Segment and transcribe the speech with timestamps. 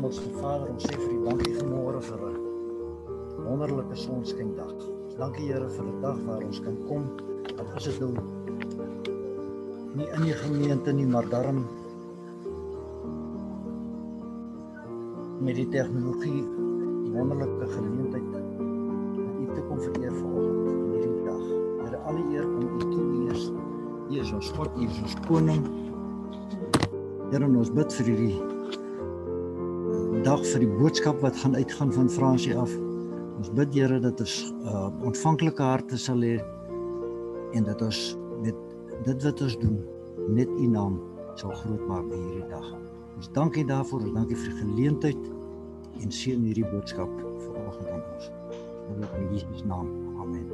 [0.00, 2.36] Hemelse Vader, ons sê vir U dankie vanmôre vir 'n
[3.44, 4.70] wonderlike sonskendag.
[5.18, 7.02] Dankie Here vir 'n dag waar ons kan kom.
[7.58, 8.24] Wat is dit nou?
[9.96, 11.66] Nie in die gemeente nie, maar daarom
[15.40, 16.44] met die tegnologie
[17.12, 21.44] wonderlike geleentheid om U te kom vereer vanoggend in hierdie dag.
[21.84, 23.52] Here, alle eer kom U toe, U is
[24.08, 25.62] U is ons God, U is ons koning.
[27.30, 28.49] Here, ons bid vir hierdie
[30.24, 32.72] dag vir die boodskap wat gaan uitgaan van Fransie af.
[33.40, 34.34] Ons bid Here dat ons
[34.68, 36.34] uh, ontvanklike harte sal hê
[37.56, 38.00] en dat ons
[38.44, 38.58] met
[39.06, 39.78] dit wat ons doen
[40.36, 40.98] net U naam
[41.40, 42.66] sal groot maak hierdie dag.
[43.16, 45.30] Ons dankie daarvoor, ons dankie vir die geleentheid
[46.04, 47.10] en seën hierdie boodskap
[47.46, 48.28] vanoggend aan ons.
[49.16, 49.88] In Jesus naam.
[50.20, 50.46] Amen.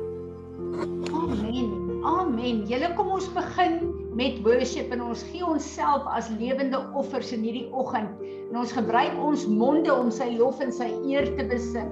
[1.11, 1.75] Amen.
[2.07, 2.63] Amen.
[2.71, 3.81] Julle kom ons begin
[4.15, 9.15] met worship en ons gee onsself as lewende offers in hierdie oggend en ons gebruik
[9.23, 11.91] ons monde om sy lof en sy eer te besing.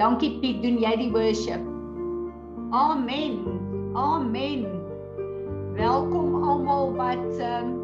[0.00, 1.62] Dankie Piet, doen jy die worship?
[2.74, 3.44] Amen.
[3.94, 4.66] Amen.
[5.78, 7.76] Welkom almal wat um,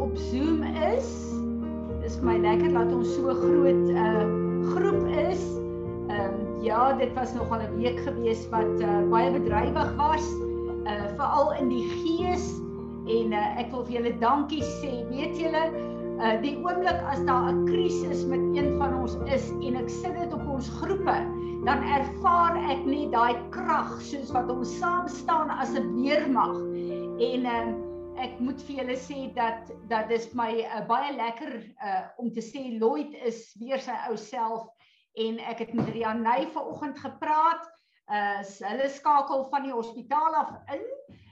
[0.00, 1.08] op Zoom is.
[2.00, 4.24] Dis vir my lekker dat ons so groot uh,
[4.72, 5.42] groep is.
[6.08, 10.24] Ehm um, ja, dit was nogal 'n week gewees wat uh, baie bedrywig was,
[10.88, 12.48] uh, veral in die gees
[13.06, 15.04] en uh, ek wil vir julle dankie sê.
[15.12, 15.62] Weet julle,
[16.18, 20.14] uh, die oomblik as daar 'n krisis met een van ons is en ek sit
[20.18, 21.18] dit op ons groepe,
[21.64, 26.56] dan ervaar ek net daai krag soos wat ons saam staan as 'n weermag.
[27.18, 27.66] En uh,
[28.18, 32.42] ek moet vir julle sê dat dat dis my uh, baie lekker uh, om te
[32.42, 34.66] sê Lloyd is weer sy ou self
[35.14, 37.66] en ek het met Rianey vanoggend gepraat.
[38.08, 40.82] Uh hulle skakel van die hospitaal af in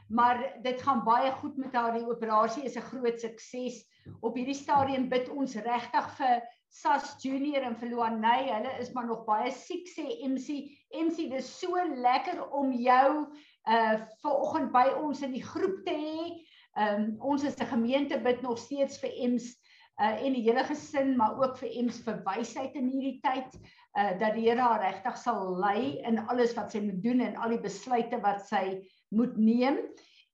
[0.09, 1.93] maar dit gaan baie goed met haar.
[1.95, 3.85] Die operasie is 'n groot sukses.
[4.21, 8.51] Op hierdie stadium bid ons regtig vir Sas Junior en vir Luanay.
[8.51, 10.71] Hulle is maar nog baie siek sê MC.
[10.91, 13.27] MC, dis so lekker om jou
[13.67, 16.27] uh vanoggend by ons in die groep te hê.
[16.77, 19.55] Um ons is 'n gemeente bid nog steeds vir MC
[19.99, 23.57] uh en die hele gesin, maar ook vir MC vir wysheid in hierdie tyd.
[23.99, 27.37] Uh dat die Here haar regtig sal lei in alles wat sy moet doen en
[27.37, 29.79] al die besluite wat sy moet neem.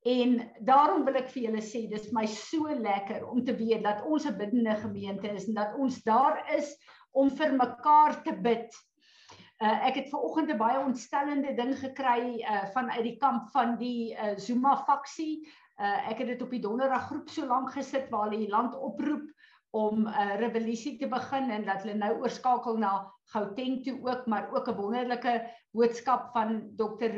[0.03, 4.03] En daarom wil ek vir julle sê dis my so lekker om te weet dat
[4.03, 6.75] ons 'n biddende gemeente is en dat ons daar is
[7.13, 8.73] om vir mekaar te bid.
[9.63, 13.77] Uh, ek het ver oggend 'n baie ontstellende ding gekry uh, vanuit die kamp van
[13.79, 15.47] die uh, Zuma faksie.
[15.79, 18.75] Uh, ek het dit op die donderdag groep so lank gesit waar hulle die land
[18.75, 19.31] oproep
[19.73, 22.93] om 'n uh, revolusie te begin en dat hulle nou oorskakel na
[23.33, 25.35] Gauteng toe ook maar ook 'n wonderlike
[25.73, 27.13] boodskap van Dr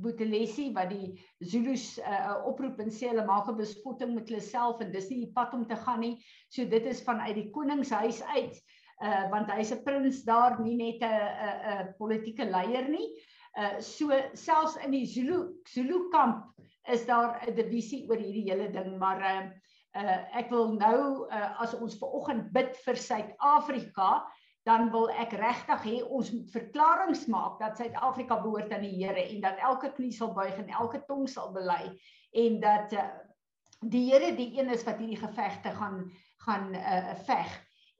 [0.00, 4.40] Boetelesi wat die Zulus 'n uh, oproep en sê hulle maak 'n bespotting met hulle
[4.40, 6.16] self en dis nie die pad om te gaan nie.
[6.48, 8.56] So dit is vanuit die koningshuis uit
[9.04, 13.08] uh want hy's 'n prins daar nie net 'n 'n politieke leier nie.
[13.58, 16.44] Uh so selfs in die Zulu Zulu kamp
[16.88, 19.50] is daar 'n divisie oor hierdie hele ding maar uh
[19.96, 24.10] uh, ek wil nou uh, as ons ver oggend bid vir Suid-Afrika,
[24.68, 29.22] dan wil ek regtig hê ons moet verklaringe maak dat Suid-Afrika behoort aan die Here
[29.22, 31.88] en dat elke knie sal buig en elke tong sal bely
[32.44, 33.08] en dat uh,
[33.80, 36.04] die Here die een is wat hierdie gevegte gaan
[36.44, 37.50] gaan uh, veg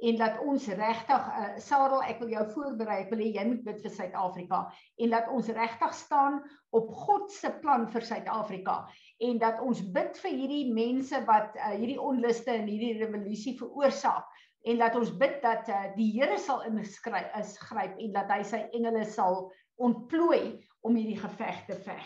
[0.00, 3.64] en dat ons regtig uh, Sarel ek wil jou voorberei ek wil hê jy moet
[3.64, 4.62] bid vir Suid-Afrika
[5.00, 6.40] en dat ons regtig staan
[6.76, 8.82] op God se plan vir Suid-Afrika
[9.20, 14.24] en dat ons bid vir hierdie mense wat uh, hierdie onluste en hierdie revolusie veroorsaak
[14.68, 18.40] en dat ons bid dat uh, die Here sal ingryp is gryp en dat hy
[18.44, 19.46] sy engele sal
[19.80, 22.04] ontplooi om hierdie geveg te veg.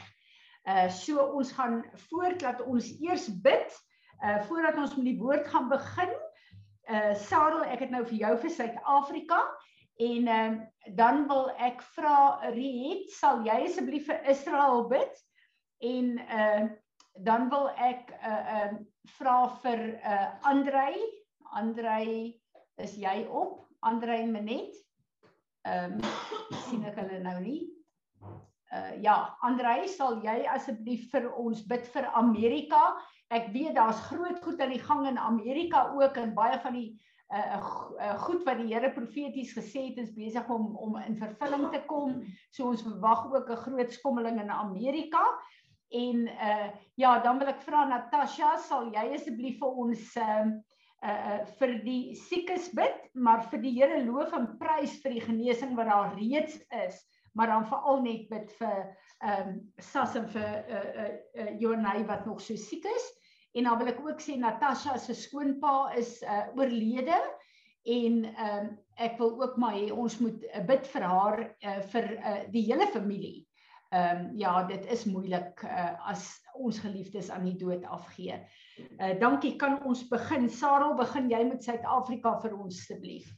[0.65, 3.75] Uh so ons gaan voort dat ons eers bid
[4.25, 6.15] uh voordat ons met die woord gaan begin
[6.91, 9.41] uh Sarel, ek het nou vir jou vir Suid-Afrika
[10.05, 10.55] en uh,
[10.99, 15.21] dan wil ek vra Riet, sal jy asseblief vir Israel bid?
[15.85, 16.65] En uh
[17.23, 18.73] dan wil ek uh uh
[19.19, 20.97] vra vir uh Andrei.
[21.55, 22.41] Andrei,
[22.83, 23.69] is jy op?
[23.81, 24.75] Andrei Menet.
[25.63, 27.63] Ehm um, sien ek hulle nou nie.
[28.75, 32.83] Uh ja, Andrei, sal jy asseblief vir ons bid vir Amerika?
[33.33, 36.91] Ek weet daar's groot goed aan die gang in Amerika ook en baie van die
[37.33, 37.61] uh,
[38.03, 41.85] uh goed wat die Here profeties gesê het is besig om om in vervulling te
[41.87, 42.19] kom.
[42.51, 45.23] So ons verwag ook 'n groot skommeling in Amerika.
[45.91, 50.47] En uh ja, dan wil ek vra Natasha, sal jy asseblief vir ons uh
[51.05, 55.75] uh vir die siekes bid, maar vir die Here loof en prys vir die genesing
[55.77, 57.01] wat daar reeds is,
[57.35, 58.79] maar dan veral net bid vir
[59.25, 61.11] ehm um, Sas en vir uh uh,
[61.45, 63.11] uh Jonay wat nog so siek is.
[63.55, 67.21] En dan wil ek ook sê Natasha se skoonpa is uh, oorlede
[67.85, 72.05] en ehm um, ek wil ook maar hê ons moet bid vir haar uh, vir
[72.15, 73.43] uh, die hele familie.
[73.95, 76.27] Ehm um, ja, dit is moeilik uh, as
[76.59, 78.41] ons geliefdes aan die dood afgee.
[78.99, 80.49] Uh dankie, kan ons begin?
[80.51, 83.29] Sarel, begin jy met Suid-Afrika vir ons asseblief.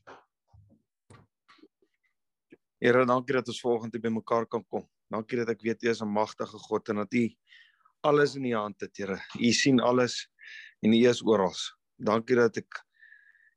[2.81, 4.87] Here, dankie dat ons vanoggend by mekaar kan kom.
[5.13, 7.29] Dankie dat ek weet U is 'n magtige God en dat U
[8.01, 9.21] alles in U hand het, Here.
[9.37, 10.25] U sien alles
[10.81, 11.53] en U is oral.
[12.01, 12.81] Dankie dat ek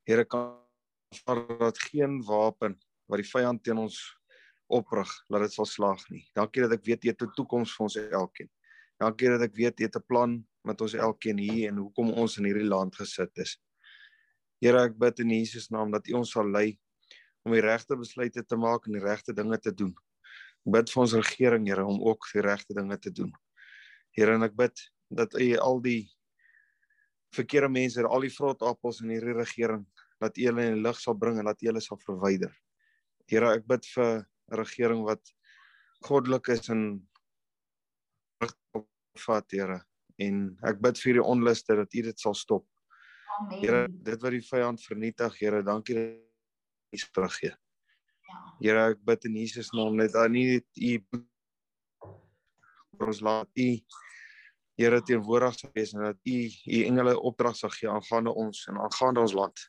[0.04, 0.58] Here kan
[1.60, 2.76] dat geen wapen
[3.08, 4.19] wat die vyand teen ons
[4.70, 6.24] oprig, laat dit sal slaag nie.
[6.38, 8.50] Dankie dat ek weet jy het 'n toekoms vir ons elkeen.
[9.00, 12.38] Dankie dat ek weet jy het 'n plan met ons elkeen hier en hoekom ons
[12.38, 13.58] in hierdie land gesit is.
[14.60, 16.78] Here, ek bid in Jesus naam dat U ons sal lei
[17.48, 19.94] om die regte besluite te maak en die regte dinge te doen.
[20.68, 23.32] Ek bid vir ons regering, Here, om ook die regte dinge te doen.
[24.12, 24.76] Here, en ek bid
[25.10, 26.10] dat U al die
[27.36, 29.86] verkeerde mense, al die vrot appels in hierdie regering
[30.20, 32.52] dat U hulle in die lig sal bring en dat U hulle sal verwyder.
[33.32, 35.34] Here, ek bid vir regering wat
[36.08, 36.84] goddelik is en
[39.20, 39.80] vat, Here.
[40.20, 42.66] En ek bid vir die onluste dat U dit sal stop.
[43.40, 43.60] Amen.
[43.62, 46.14] Here, dit wat die vyand vernietig, Here, dankie dat
[46.96, 47.54] U teruggee.
[48.30, 48.40] Ja.
[48.60, 50.94] Here, ek bid in Jesus naam net aan U U
[53.00, 53.70] ons laat U
[54.80, 58.80] Here teenwoordig sal wees en dat U U engele opdrag sal gee aangaande ons en
[58.80, 59.64] aangaande ons land.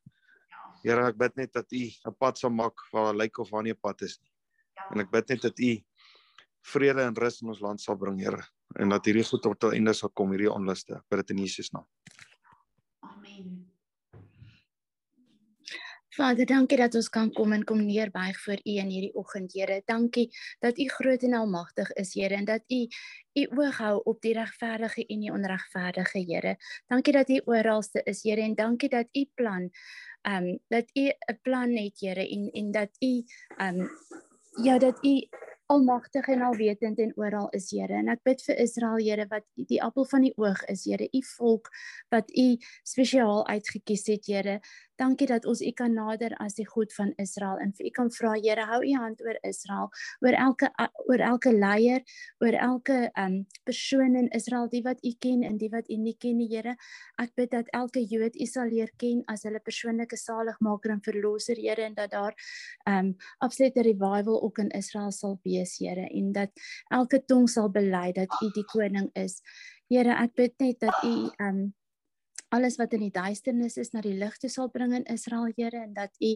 [0.85, 3.75] Here, ek bid net dat U 'n pad sal maak waar lyk of waar nie
[3.75, 4.30] 'n pad is nie.
[4.91, 5.73] En ek bid net dat U
[6.73, 8.43] vrede en rus in ons land sal bring, Here,
[8.77, 11.03] en dat hierdie goed tot 'n einde sal kom, hierdie onluste.
[11.09, 11.87] Bid dit in Jesus naam.
[13.01, 13.67] Amen.
[16.11, 19.83] Vader, dankie dat ons kan kom en kom neerbuig voor U in hierdie oggend, Here.
[19.87, 20.29] Dankie
[20.61, 22.87] dat U groot en almagtig is, Here, en dat U
[23.35, 26.57] U oog hou op die regverdige en die onregverdige, Here.
[26.87, 29.71] Dankie dat U oralste is, Here, en dankie dat U plan
[30.23, 33.25] ehm um, dat u 'n plan het Here en en dat u
[33.57, 33.91] ehm um,
[34.63, 35.29] ja dat u
[35.67, 37.95] almagtig en alwetend en oral is Here.
[37.95, 41.07] En ek bid vir Israel Here wat die appel van die oog is Here.
[41.07, 41.71] U volk
[42.11, 42.47] wat u
[42.83, 44.59] spesiaal uitgekies het Here
[45.01, 48.11] Dankie dat ons U kan nader as die God van Israel en vir U kan
[48.13, 49.89] vra Here hou U hand oor Israel,
[50.21, 50.69] oor elke
[51.09, 52.05] oor elke leier,
[52.45, 56.17] oor elke um persoon in Israel die wat U ken en die wat U nie
[56.21, 56.77] ken nie Here.
[57.23, 61.57] Ek bid dat elke Jood U sal leer ken as hulle persoonlike saligmaker en verlosser
[61.57, 62.37] Here en dat daar
[62.85, 66.53] um absolute revival ook in Israel sal wees Here en dat
[66.93, 69.41] elke tong sal bely dat U die koning is.
[69.89, 71.71] Here, ek bid net dat U um
[72.51, 75.83] alles wat in die duisternis is na die lig toe sal bring in Israel Here
[75.83, 76.35] en dat u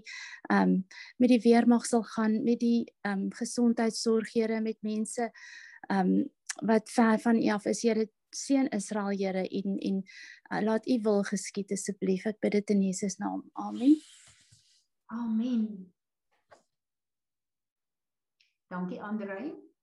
[0.51, 0.87] ehm um,
[1.19, 5.31] met die weermag sal gaan met die ehm um, gesondheidsorg Here met mense
[5.89, 6.31] ehm um,
[6.63, 7.83] wat ver van u af is.
[7.83, 10.03] Here seën Israel Here en en
[10.53, 12.27] uh, laat u wil geskied asseblief.
[12.27, 13.43] Ek bid dit in Jesus naam.
[13.53, 13.99] Amen.
[15.07, 15.93] Amen.
[18.71, 19.74] Dankie Andrei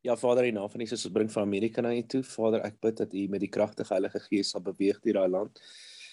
[0.00, 2.22] Ja Vader, in naam van Jesus, ons bring van Amerika na U toe.
[2.22, 5.58] Vader, ek bid dat U met die kragtige Heilige Gees sal beweeg deur daai land.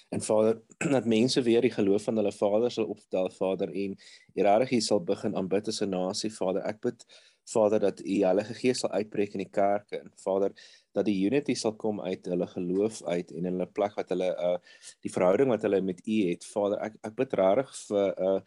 [0.09, 0.57] En Vader,
[0.95, 3.93] dat mense weer die geloof van hulle Vader sal opstel, Vader, en
[4.33, 6.65] hierdie sal begin aanbid as 'n nasie, Vader.
[6.65, 7.05] Ek bid
[7.45, 10.53] Vader dat U Heilige Gees sal uitbreek in die kerke en Vader
[10.97, 14.57] dat die unity sal kom uit hulle geloof uit en hulle plek wat hulle uh
[15.05, 16.45] die verhouding wat hulle met U het.
[16.45, 18.39] Vader, ek ek bid regtig vir uh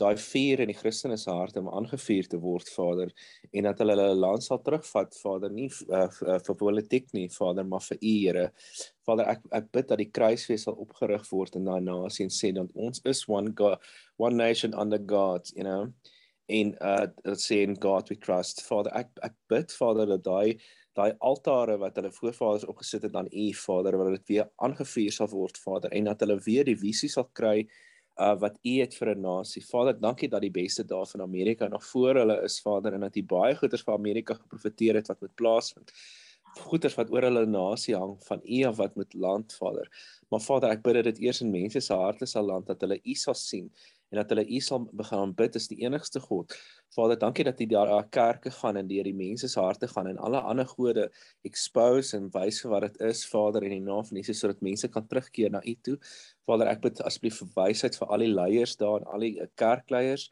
[0.00, 3.12] daai vuur in die Christene se harte om aangevuur te word Vader
[3.52, 6.08] en dat hulle hulle land sal terugvat Vader nie uh,
[6.46, 8.46] vir politiek nie Vader maar vir U Here.
[9.08, 12.52] Vader ek ek bid dat die kruisfees sal opgerig word in daai nasie en sê
[12.56, 13.80] dat ons is one God
[14.20, 15.88] one nation under God you know?
[16.48, 18.62] En uh dat sê in God we trust.
[18.68, 20.60] Vader ek ek bid Vader dat daai
[20.96, 25.28] daai altare wat hulle voorvaders opgesit het aan U Vader dat dit weer aangevuur sal
[25.32, 27.66] word Vader en dat hulle weer die visie sal kry
[28.16, 29.62] uh wat u het vir 'n nasie.
[29.64, 33.16] Vader, dankie dat die beste dae van Amerika nog voor hulle is, Vader, en dat
[33.16, 35.92] u baie goeders vir Amerika geprofeteer het wat moet plaasvind.
[36.56, 39.90] Goeders wat oor hulle nasie hang van u of wat moet land, Vader.
[40.30, 43.00] Maar Vader, ek bid dat dit eers in mense se harte sal land dat hulle
[43.04, 43.70] u sal sien
[44.10, 46.54] en dat hulle U sal begin aanbid as die enigste God.
[46.94, 50.10] Vader, dankie dat U daar aan kerke gaan en deur die mense se harte gaan
[50.12, 51.08] en alle ander gode
[51.48, 54.88] expose en wys vir wat dit is, Vader, in die naam van Jesus sodat mense
[54.94, 55.96] kan terugkeer na U toe.
[56.46, 59.50] Vader, ek bid asseblief vir wysheid vir al die leiers daar en al die eh,
[59.58, 60.30] kerkleiers.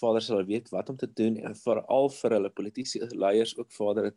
[0.00, 4.14] Vader sal weet wat om te doen en veral vir hulle politieke leiers ook, Vader,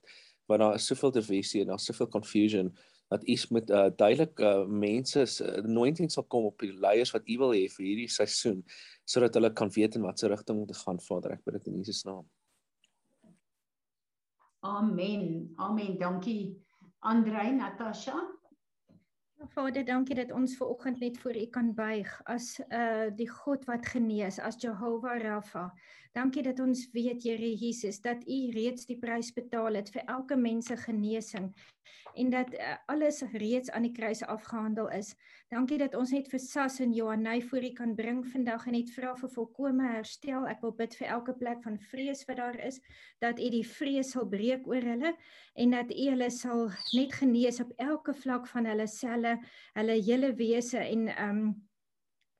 [0.48, 2.72] want daar is soveel divisie en daar's soveel confusion
[3.13, 7.27] dat u met uh, duidelik uh, mense uh, anointing sal kom op die leiers wat
[7.29, 8.63] u wil hê vir hierdie seisoen
[9.05, 11.36] sodat hulle kan weet in watter rigting om te gaan Vader.
[11.38, 12.25] Ek bid dit in Jesus naam.
[14.63, 15.51] Amen.
[15.60, 15.98] Amen.
[16.00, 16.55] Dankie
[17.00, 18.15] Andrei Natasha.
[19.51, 23.65] Vader, dankie dat ons ver oggend net voor U kan buig as uh die God
[23.67, 25.67] wat genees, as Jehovah Rapha.
[26.13, 30.36] Dankie dat ons weet Here Jesus dat U reeds die prys betaal het vir elke
[30.38, 31.50] mens se genesing
[32.13, 35.15] en dat uh, alles reeds aan die kruis afgehandel is.
[35.50, 38.93] Dankie dat ons net vir Sas en Johanay voor U kan bring vandag en net
[38.93, 40.46] vra vir volkomme herstel.
[40.50, 42.77] Ek wil bid vir elke plek van vrees wat daar is,
[43.17, 45.15] dat U die vrees sal breek oor hulle
[45.58, 49.39] en dat U hulle sal net genees op elke vlak van hulle selle,
[49.74, 51.46] hulle hele wese en um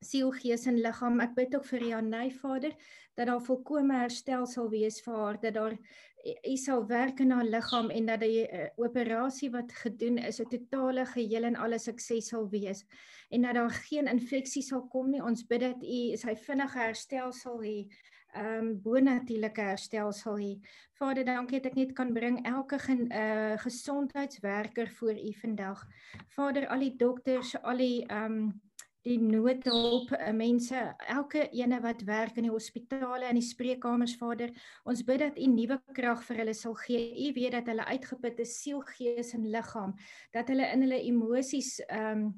[0.04, 1.20] siel, gees en liggaam.
[1.24, 2.76] Ek bid ook vir Janey Vader
[3.16, 5.76] dat daar volkomme herstel sal wees vir haar, dat daar
[6.24, 10.50] u sal werk in haar liggaam en dat die uh, operasie wat gedoen is 'n
[10.50, 12.86] totale geheel en alle sukses sal wees
[13.30, 15.22] en dat daar geen infeksie sal kom nie.
[15.24, 17.88] Ons bid dat u sy vinnige herstel sal hê.
[18.34, 20.54] Ehm um, bonatuurlike herstel sal hê.
[20.98, 25.84] Vader, dankie dat ek net kan bring elke gen, uh, gesondheidswerker voor u vandag.
[26.28, 28.62] Vader, al die dokters, al die ehm um,
[29.04, 30.80] die noodhulp eh, mense
[31.12, 34.54] elke ene wat werk in die hospitale en die spreekkamers Vader
[34.88, 37.12] ons bid dat u nuwe krag vir hulle sal gee.
[37.28, 39.94] U weet dat hulle uitgeput is siel gees en liggaam
[40.36, 42.34] dat hulle in hulle emosies ehm um,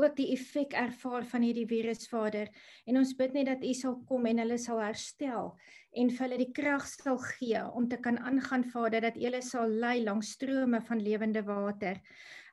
[0.00, 2.48] ook die effek ervaar van hierdie virus Vader.
[2.88, 5.50] En ons bid net dat u sal kom en hulle sal herstel
[5.92, 9.68] en vir hulle die krag sal gee om te kan aangaan Vader dat hulle sal
[9.68, 12.00] lei langs strome van lewende water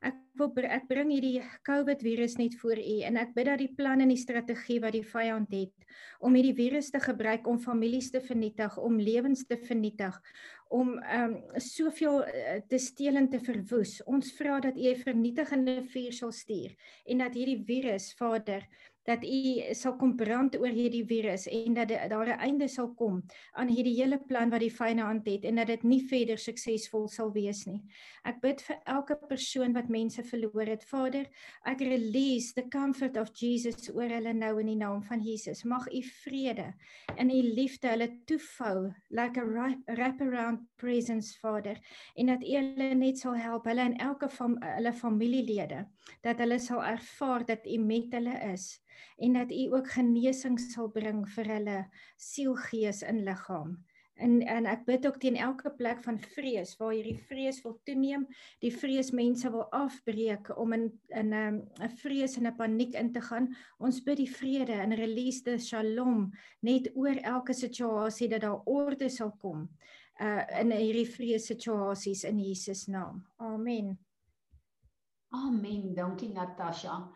[0.01, 3.73] Ek wil ek bring hierdie COVID virus net voor u en ek bid dat die
[3.77, 5.85] plan en die strategie wat die vyand het
[6.25, 10.17] om hierdie virus te gebruik om families te vernietig, om lewens te vernietig,
[10.73, 13.99] om ehm um, soveel uh, te steel en te verwoes.
[14.09, 18.65] Ons vra dat u 'n vernietigende vuur sal stuur en dat hierdie virus, Vader,
[19.07, 23.21] dat u sal kom brand oor hierdie virus en dat daar 'n einde sal kom
[23.53, 27.31] aan hierdie hele plan wat die vyand het en dat dit nie verder suksesvol sal
[27.31, 27.81] wees nie.
[28.23, 30.83] Ek bid vir elke persoon wat mense verloor het.
[30.83, 31.25] Vader,
[31.65, 35.63] ek release the comfort of Jesus oor hulle nou in die naam van Jesus.
[35.63, 36.73] Mag u vrede
[37.17, 41.77] en u liefde hulle toefou like a wrap around presence Vader
[42.15, 45.85] en dat u hulle net sal help hulle en elke van hulle familielede
[46.21, 48.81] dat hulle sal ervaar dat u met hulle is
[49.17, 51.79] en dat u ook genesing sal bring vir hulle
[52.17, 53.79] siel, gees en liggaam.
[54.21, 58.27] En en ek bid ook teen elke plek van vrees waar hierdie vrees wil toeneem,
[58.61, 62.93] die vrees mense wil afbreek om in in 'n um, 'n vrees en 'n paniek
[62.93, 63.49] in te gaan.
[63.79, 66.31] Ons bid die vrede en release the shalom
[66.61, 69.69] net oor elke situasie dat daar orde sal kom
[70.21, 73.25] uh in hierdie vrees situasies in Jesus naam.
[73.37, 73.97] Amen.
[75.33, 75.93] Amen.
[75.95, 77.09] Dankie Natasha.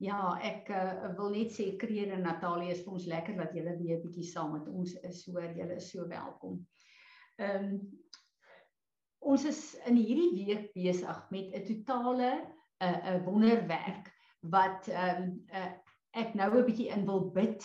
[0.00, 3.74] Ja, ek uh, wil net sê Kreer en Natalie is vir ons lekker dat julle
[3.76, 5.26] weer 'n bietjie saam met ons is.
[5.28, 6.56] Hoor, julle is so welkom.
[7.36, 7.74] Ehm um,
[9.20, 12.48] ons is in hierdie week besig met 'n totale 'n
[12.80, 14.08] uh, 'n uh, wonderwerk
[14.56, 15.68] wat ehm um, uh,
[16.16, 17.60] ek nou 'n bietjie in wil bid.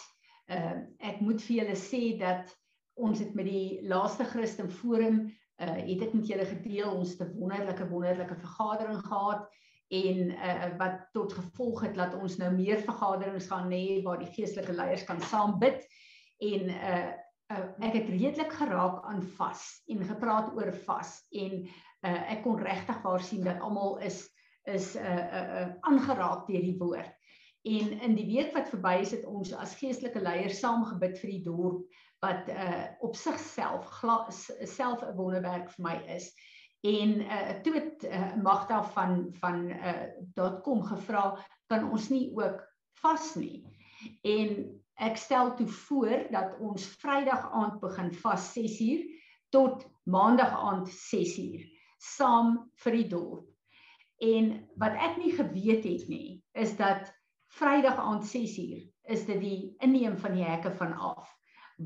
[0.52, 2.52] Ehm uh, ek moet vir julle sê dat
[3.00, 5.32] ons het met die laaste Christen Forum
[5.64, 9.48] uh het ek met julle gedeel ons 'n wonderlike wonderlike vergadering gehad
[9.94, 14.32] en uh, wat tot gevolg het dat ons nou meer vergaderings gaan hê waar die
[14.34, 15.84] geestelike leiers kan saam bid
[16.42, 17.12] en uh,
[17.54, 22.58] uh, ek het redelik geraak aan vas en gepraat oor vas en uh, ek kon
[22.62, 24.26] regtig waar sien dat almal is
[24.66, 27.12] is aangeraak uh, uh, uh, deur die woord.
[27.66, 31.32] En in die week wat verby is het ons as geestelike leiers saam gebid vir
[31.36, 31.84] die dorp
[32.26, 33.90] wat uh, op sigself
[34.66, 36.32] self 'n wonderwerk vir my is
[36.86, 41.26] en uh, toe het uh, Magda van van uh, .com gevra
[41.72, 42.62] kan ons nie ook
[43.02, 43.64] vas nie?
[44.22, 44.52] En
[45.02, 49.04] ek stel toe voor dat ons Vrydag aand begin vas 6uur
[49.56, 51.66] tot Maandag aand 6uur
[51.98, 53.48] saam vir die dorp.
[54.22, 57.10] En wat ek nie geweet het nie is dat
[57.58, 61.34] Vrydag aand 6uur is dit die inneem van die hekke van af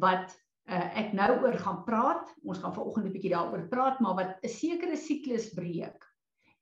[0.01, 0.36] wat
[0.69, 2.29] uh, ek nou oor gaan praat.
[2.43, 6.05] Ons gaan vanoggend 'n bietjie daaroor praat, maar wat 'n sekere siklus breek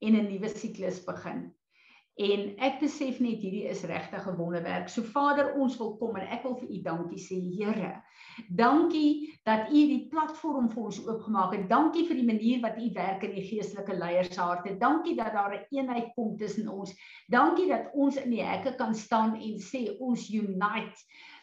[0.00, 1.48] en 'n nuwe siklus begin.
[2.18, 4.88] En ek besef net hierdie is regtig 'n wonderwerk.
[4.88, 8.02] So Vader, ons wil kom en ek wil vir U dankie sê, Here.
[8.50, 11.68] Dankie dat U die platform vir ons oopgemaak het.
[11.68, 14.74] Dankie vir die manier wat U werk in die geestelike leiers se harte.
[14.78, 16.92] Dankie dat daar 'n een eenheid kom tussen ons.
[17.28, 20.98] Dankie dat ons in die hekke kan staan en sê ons unite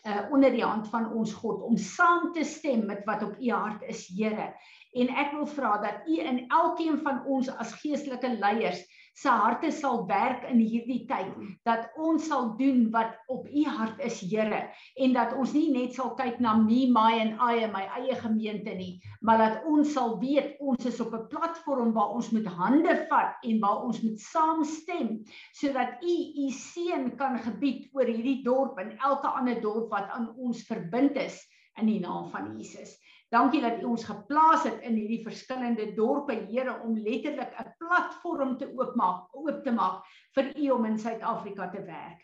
[0.06, 3.52] uh, onder die hand van ons God om saam te stem met wat op U
[3.52, 4.54] hart is, Here.
[4.96, 8.85] En ek wil vra dat U in elkeen van ons as geestelike leiers
[9.16, 11.32] se harte sal werk in hierdie tyd
[11.68, 14.62] dat ons sal doen wat op u hart is Here
[15.00, 18.76] en dat ons nie net sal kyk na me my en I my eie gemeente
[18.76, 22.96] nie maar dat ons sal weet ons is op 'n platform waar ons moet hande
[23.10, 28.80] vat en waar ons moet saamstem sodat u u seën kan gebied oor hierdie dorp
[28.84, 31.40] en elke ander dorp wat aan ons verbind is
[31.80, 32.98] in die naam van Jesus.
[33.34, 38.58] Dankie dat U ons geplaas het in hierdie verskillende dorpe, Here, om letterlik 'n platform
[38.58, 40.06] te oopmaak, oop te maak
[40.36, 42.22] vir U om in Suid-Afrika te werk.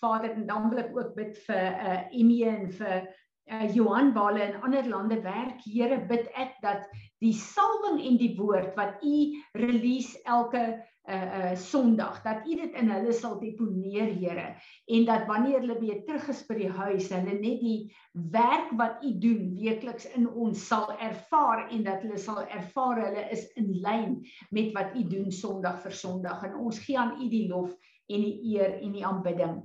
[0.00, 3.08] Vader, en dan wil ek ook bid vir uh Emie en vir
[3.50, 5.60] uh Johan waar hulle in ander lande werk.
[5.64, 6.88] Here, bid ek dat
[7.22, 9.16] die salwing en die woord wat U
[9.58, 10.62] release elke
[11.10, 14.54] uh uh Sondag dat U dit in hulle sal deponeer Here
[14.86, 17.90] en dat wanneer hulle weer terug is by die huis hulle net die
[18.34, 23.26] werk wat U doen weekliks in ons sal ervaar en dat hulle sal ervaar hulle
[23.34, 24.20] is in lyn
[24.54, 27.74] met wat U doen Sondag vir Sondag en ons gee aan U die lof
[28.06, 29.58] en die eer en die aanbidding.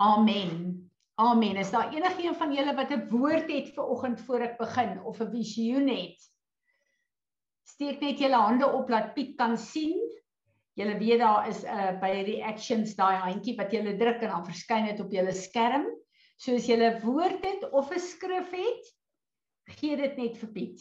[0.00, 0.88] Amen.
[1.20, 1.56] Amen.
[1.56, 5.20] Is daar enigiemand van julle wat 'n woord het vir oggend voor ek begin of
[5.20, 6.31] 'n visioen het?
[7.72, 9.96] Steek net julle hande op laat Piet kan sien.
[10.76, 14.48] Julle weet daar is 'n uh, by reactions daai handjie wat julle druk en dan
[14.48, 15.86] verskyn dit op julle skerm.
[16.36, 18.84] So as julle woord het of 'n skrif het,
[19.78, 20.80] gee dit net vir Piet.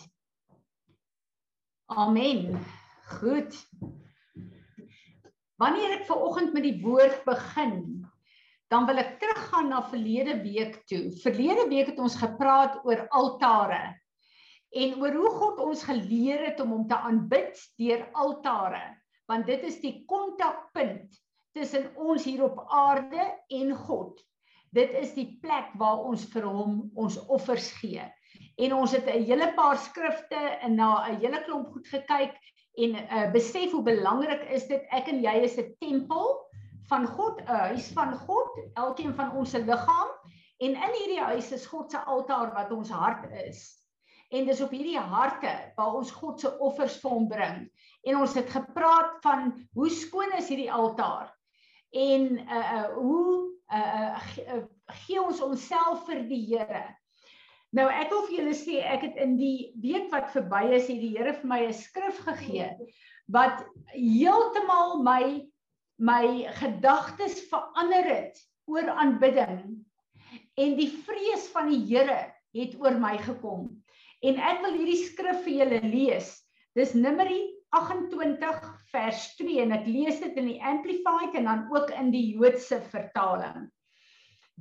[1.87, 2.59] Amen.
[3.19, 3.55] Goed.
[5.59, 8.07] Wanneer ek ver oggend met die woord begin,
[8.71, 11.11] dan wil ek teruggaan na verlede week toe.
[11.23, 14.01] Verlede week het ons gepraat oor altare
[14.71, 18.83] en oor hoe God ons geleer het om hom te aanbid deur altare
[19.31, 21.19] want dit is die kontakpunt
[21.55, 24.19] tussen ons hier op aarde en God.
[24.75, 28.03] Dit is die plek waar ons vir hom ons offers gee.
[28.59, 32.35] En ons het 'n hele paar skrifte en na 'n hele klomp goed gekyk
[32.79, 36.47] en uh, besef hoe belangrik is dit ek en jy is 'n tempel
[36.89, 40.09] van God, 'n huis van God, elkeen van ons se liggaam
[40.59, 43.80] en in hierdie huis is God se altaar wat ons hart is.
[44.31, 47.65] En dis op hierdie harte waar ons God se offers vir hom bring
[48.07, 51.29] en ons het gepraat van hoe skoon is hierdie altaar
[51.91, 54.15] en uh uh hoe uh,
[54.55, 54.61] uh
[55.03, 56.83] gee ons onsself vir die Here.
[57.75, 60.99] Nou ek wil vir julle sê ek het in die week wat verby is het
[61.03, 62.71] die Here vir my 'n skrif gegee
[63.31, 65.47] wat heeltemal my
[65.99, 69.83] my gedagtes verander het oor aanbidding
[70.57, 73.80] en die vrees van die Here het oor my gekom.
[74.21, 76.29] En ek wil hierdie skrif vir julle lees.
[76.77, 77.41] Dis Numeri
[77.75, 82.25] 28 vers 2 en ek lees dit in die amplified en dan ook in die
[82.35, 83.69] Joodse vertaling.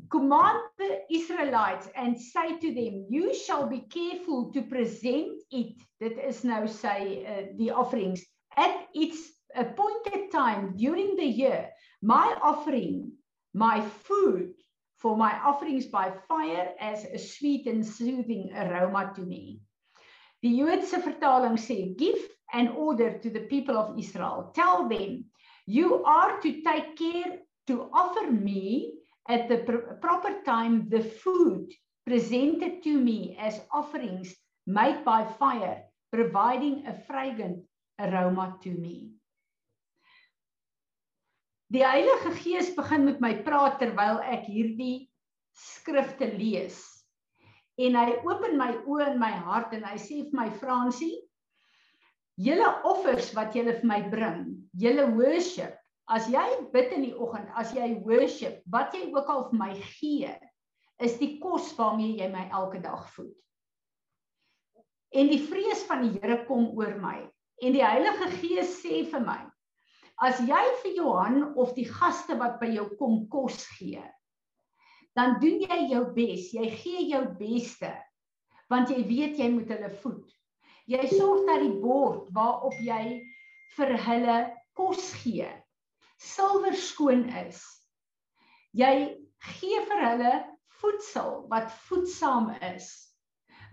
[0.09, 6.23] Command the Israelites and say to them you shall be careful to present it dit
[6.25, 8.25] is nou sy uh, die offerings
[8.57, 11.69] at its appointed time during the year
[12.01, 13.13] my offering
[13.53, 14.55] my food
[15.01, 19.61] for my offerings by fire as a sweet and soothing aroma to me.
[20.43, 22.21] Die Joodse vertaling sê give
[22.53, 24.53] an order to the people of Israel.
[24.55, 25.25] Tell them,
[25.67, 28.95] you are to take care to offer me
[29.29, 31.69] at the pr proper time the food
[32.07, 34.35] presented to me as offerings
[34.67, 37.63] made by fire, providing a fragrant
[37.99, 39.20] aroma to me.
[41.71, 45.07] Die Heilige Gees begin met my praat terwyl ek hierdie
[45.55, 46.81] skrifte lees.
[47.79, 51.21] En hy open my oë en my hart en hy sê vir my Fransie,
[52.43, 54.41] julle offers wat julle vir my bring,
[54.83, 55.77] julle worship,
[56.11, 56.43] as jy
[56.75, 60.35] bid in die oggend, as jy worship, wat jy ook al vir my gee,
[60.99, 63.37] is die kos waarmee jy my elke dag voed.
[65.15, 67.21] En die vrees van die Here kom oor my
[67.63, 69.39] en die Heilige Gees sê vir my
[70.21, 74.03] as jy vir Johan of die gaste wat by jou kom kos gee
[75.19, 77.93] dan doen jy jou bes jy gee jou beste
[78.71, 80.29] want jy weet jy moet hulle voed
[80.91, 83.21] Jy sorg dat die bord waarop jy
[83.77, 84.39] vir hulle
[84.75, 85.47] kos gee
[86.21, 87.61] silwer skoon is.
[88.77, 88.95] Jy
[89.55, 90.33] gee vir hulle
[90.81, 92.91] voedsel wat voedsaam is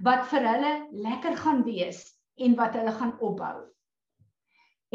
[0.05, 0.73] wat vir hulle
[1.07, 2.03] lekker gaan wees
[2.37, 3.65] en wat hulle gaan opbou.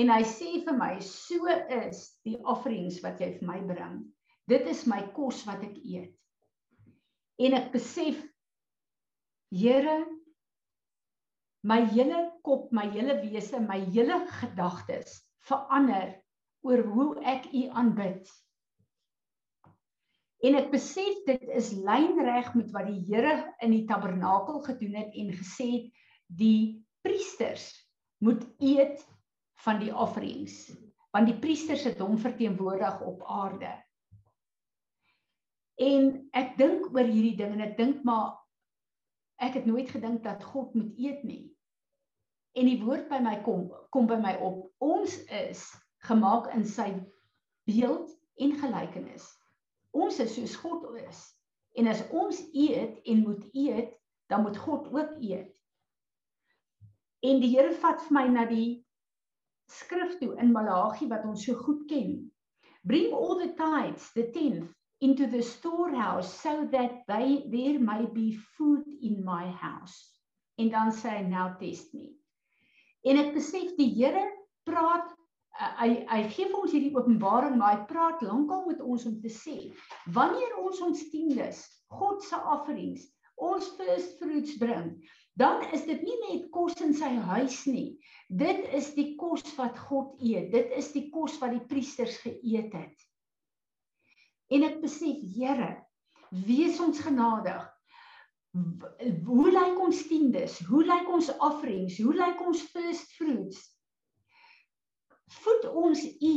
[0.00, 3.98] En hy sê vir my, so is die offerings wat jy vir my bring.
[4.48, 6.14] Dit is my kos wat ek eet.
[7.42, 8.20] En ek besef
[9.52, 9.98] Here,
[11.68, 16.14] my hele kop, my hele wese, my hele gedagtes verander
[16.64, 18.30] oor hoe ek U aanbid.
[20.42, 25.12] En ek besef dit is lynreg met wat die Here in die tabernakel gedoen het
[25.20, 26.08] en gesê het
[26.40, 27.68] die priesters
[28.24, 29.04] moet eet
[29.64, 30.70] van die offerings.
[31.12, 33.72] want die priesters het hom verteenwoordig op aarde.
[35.76, 38.38] En ek dink oor hierdie ding en ek dink maar
[39.42, 41.44] ek het nooit gedink dat God moet eet nie.
[42.56, 44.66] En die woord by my kom kom by my op.
[44.80, 45.66] Ons is
[46.08, 46.90] gemaak in sy
[47.68, 49.26] beeld en gelykenis.
[49.92, 51.24] Ons is soos God is.
[51.76, 53.92] En as ons eet en moet eet,
[54.32, 55.52] dan moet God ook eet.
[57.22, 58.82] En die Here vat vir my na die
[59.78, 62.16] skrif toe in Malagi wat ons so goed ken.
[62.84, 68.38] Bring all the tithes, the tenth into the storehouse so that they there may be
[68.56, 69.96] food in my house.
[70.58, 72.12] En dan sê hy now test me.
[73.02, 74.22] En ek besef die Here
[74.68, 75.08] praat
[75.58, 79.16] uh, hy hy gee vir ons hierdie openbaring maar hy praat lankal met ons om
[79.24, 79.56] te sê
[80.14, 83.08] wanneer ons ons tiendes, God se offerings,
[83.42, 84.94] ons first fruits bring,
[85.38, 87.96] dan is dit nie net kos in sy huis nie.
[88.28, 90.50] Dit is die kos wat God eet.
[90.52, 93.06] Dit is die kos wat die priesters geëet het.
[94.52, 95.70] En ek besef, Here,
[96.44, 97.64] wees ons genadig.
[98.52, 100.58] Hoe lyk ons tiendes?
[100.68, 101.96] Hoe lyk ons offerings?
[102.04, 103.62] Hoe lyk ons first fruits?
[105.40, 106.36] Voed ons U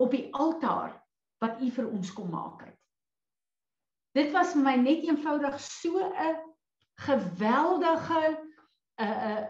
[0.00, 0.96] op die altaar
[1.44, 2.80] wat U vir ons kom maak het.
[4.16, 6.53] Dit was vir my net eenvoudig so 'n
[6.94, 9.44] geweldige 'n uh, 'n uh,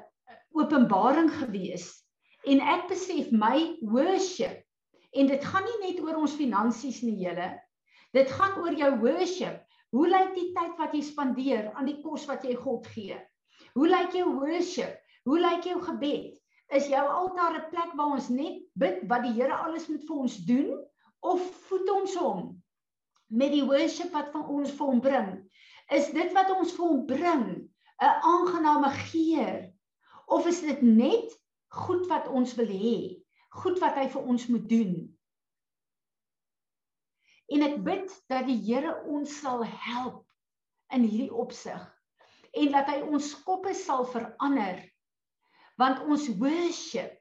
[0.55, 2.05] openbaring gewees.
[2.45, 4.63] En ek besef my worship
[5.11, 7.51] en dit gaan nie net oor ons finansies nie julle.
[8.13, 9.63] Dit gaan oor jou worship.
[9.95, 13.19] Hoe lyk die tyd wat jy spandeer aan die kos wat jy God gee?
[13.75, 14.99] Hoe lyk jou worship?
[15.25, 16.35] Hoe lyk jou gebed?
[16.75, 20.17] Is jou altaar 'n plek waar ons net bid wat die Here alles moet vir
[20.17, 20.71] ons doen
[21.21, 22.63] of voed ons hom
[23.29, 25.31] met die worship wat van ons vir hom bring
[25.93, 27.47] is dit wat ons vir hom bring
[28.03, 29.73] 'n aangename geur?
[30.27, 31.35] Of is dit net
[31.69, 33.21] goed wat ons wil hê
[33.55, 34.95] goed wat hy vir ons moet doen?
[37.53, 40.25] En ek bid dat die Here ons sal help
[40.95, 41.83] in hierdie opsig
[42.55, 44.83] en dat hy ons koppe sal verander
[45.81, 47.19] want ons worship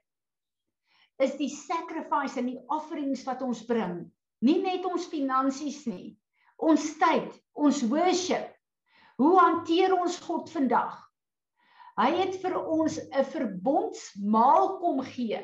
[1.22, 4.04] is die sacrifice en die offerings wat ons bring
[4.46, 6.14] nie net ons finansies nie
[6.70, 7.34] ons tyd
[7.66, 8.53] ons worship
[9.20, 10.94] Hoe hanteer ons God vandag?
[11.94, 15.42] Hy het vir ons 'n verbondsmaal kom gee.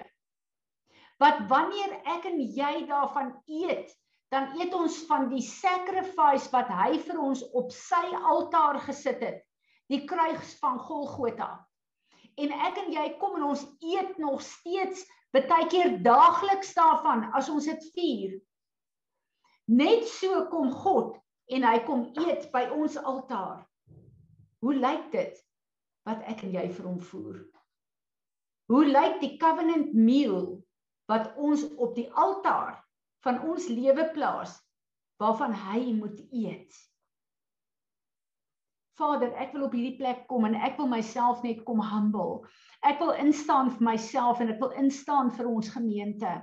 [1.22, 3.94] Wat wanneer ek en jy daarvan eet,
[4.34, 8.02] dan eet ons van die sacrifice wat hy vir ons op sy
[8.34, 9.40] altaar gesit het,
[9.86, 11.66] die kruis van Golgotha.
[12.38, 17.48] En ek en jy kom en ons eet nog steeds baie keer daagliks daarvan as
[17.48, 18.38] ons dit vier.
[19.70, 21.18] Net so kom God
[21.50, 23.64] en hy kom eet by ons altaar.
[24.62, 25.38] Hoe lyk dit
[26.08, 27.40] wat ek en jy vir hom voer?
[28.70, 30.60] Hoe lyk die covenant meal
[31.10, 32.76] wat ons op die altaar
[33.24, 34.54] van ons lewe plaas
[35.20, 36.70] waarvan hy moet eet?
[39.00, 42.44] Vader, ek wil op hierdie plek kom en ek wil myself net kom humble.
[42.84, 46.34] Ek wil instaan vir myself en ek wil instaan vir ons gemeente.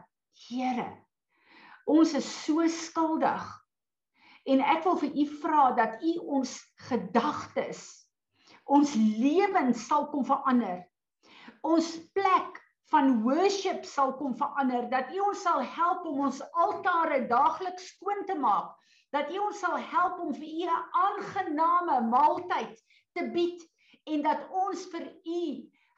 [0.47, 0.89] Here,
[1.85, 3.45] ons is so skuldig
[4.47, 6.53] En ek wil vir u vra dat u ons
[6.87, 7.81] gedagtes,
[8.63, 10.85] ons lewens sal kom verander.
[11.67, 17.25] Ons plek van worship sal kom verander, dat u ons sal help om ons altare
[17.27, 18.71] daagliks skoon te maak,
[19.11, 22.75] dat u ons sal help om vir u 'n aangename maaltyd
[23.15, 23.63] te bied
[24.07, 25.41] en dat ons vir u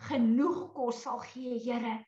[0.10, 2.06] genoeg kos sal gee, Here.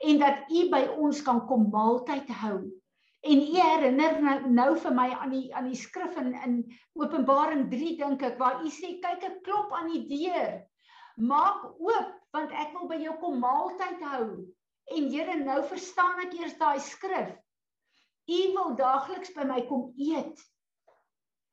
[0.00, 2.81] En dat u by ons kan kom maaltyd hou
[3.22, 6.54] En u herinner nou, nou vir my aan die aan die skrif in in
[6.98, 10.56] Openbaring 3 dink ek waar u sê kyk ek klop aan die deur.
[11.30, 14.26] Maak oop want ek wil by jou kom maaltyd hou.
[14.96, 17.30] En Here nou verstaan ek eers daai skrif.
[18.26, 20.42] U wil daagliks by my kom eet.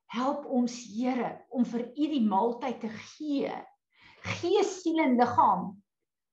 [0.10, 3.54] Help ons Here om vir u die maaltyd te gee.
[4.40, 5.70] Gees, siel en liggaam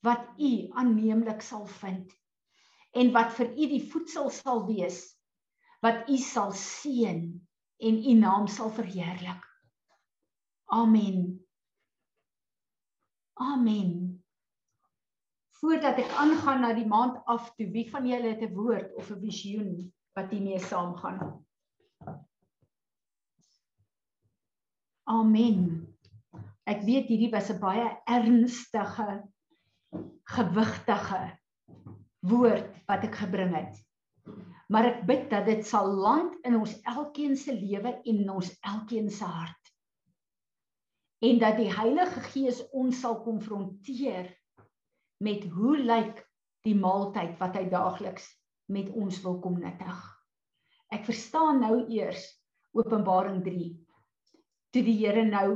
[0.07, 2.09] wat u aanneemlik sal vind
[2.97, 5.16] en wat vir u die voedsel sal wees
[5.81, 7.21] wat u sal seën
[7.77, 9.43] en u naam sal verheerlik.
[10.65, 11.47] Amen.
[13.33, 14.25] Amen.
[15.61, 19.11] Voordat ek aangaan na die maand af toe, wie van julle het 'n woord of
[19.11, 21.45] 'n visioen wat hiermee saamgaan?
[25.05, 25.61] Amen.
[26.65, 29.23] Ek weet hierdie was 'n baie ernstige
[30.25, 31.39] gewigtige
[32.21, 33.86] woord wat ek gebring het
[34.73, 38.51] maar ek bid dat dit sal land in ons elkeen se lewe en in ons
[38.67, 39.73] elkeen se hart.
[41.25, 44.29] En dat die Heilige Gees ons sal konfronteer
[45.23, 46.21] met hoe lyk
[46.67, 48.27] die maaltyd wat hy daagliks
[48.73, 50.03] met ons wil kom nuttig.
[50.93, 52.27] Ek verstaan nou eers
[52.77, 53.71] Openbaring 3.
[54.75, 55.51] Toe die Here nou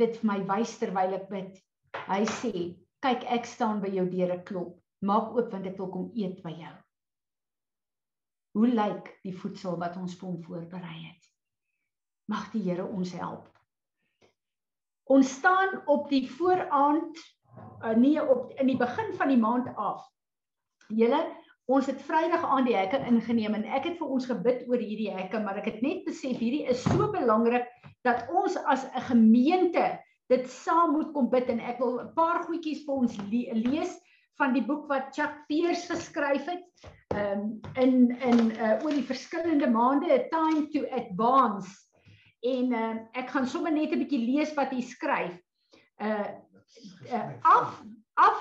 [0.00, 1.58] dit vir my wys terwyl ek bid.
[2.06, 2.52] Hy sê,
[3.02, 4.78] "Kyk, ek staan by jou deure klop.
[5.02, 6.79] Maak oop want ek wil kom eet by jou."
[8.56, 11.28] Hoe lyk die voedsel wat ons vir hom voorberei het?
[12.30, 13.46] Mag die Here ons help.
[15.10, 17.18] Ons staan op die vooraand
[17.82, 20.04] uh, nee op in die begin van die maand af.
[20.88, 21.20] Julle,
[21.70, 25.10] ons het Vrydag aan die hekke ingeneem en ek het vir ons gebid oor hierdie
[25.14, 27.66] hekke, maar ek het net besef hierdie is so belangrik
[28.06, 29.86] dat ons as 'n gemeente
[30.30, 33.98] dit saam moet kom bid en ek wil 'n paar goedjies vir ons le lees
[34.38, 36.66] van die boek wat Chuck Pierce geskryf het.
[37.10, 41.70] Um, in in uh, oor die verskillende maande, A Time to Advance
[42.46, 45.34] en uh, ek gaan sommer net 'n bietjie lees wat hy skryf.
[46.00, 46.30] Uh,
[47.10, 47.82] uh af
[48.14, 48.38] af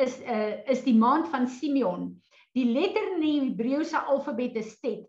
[0.00, 2.14] is uh is die maand van Simeon.
[2.56, 5.04] Die letter in die Hebreëse alfabet is tet.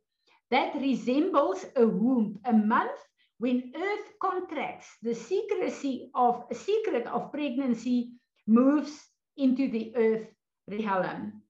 [0.51, 2.99] That resembles a womb, a month
[3.39, 8.11] when earth contracts, the secrecy of a secret of pregnancy
[8.45, 8.93] moves
[9.37, 10.27] into the earth
[10.67, 11.41] realm.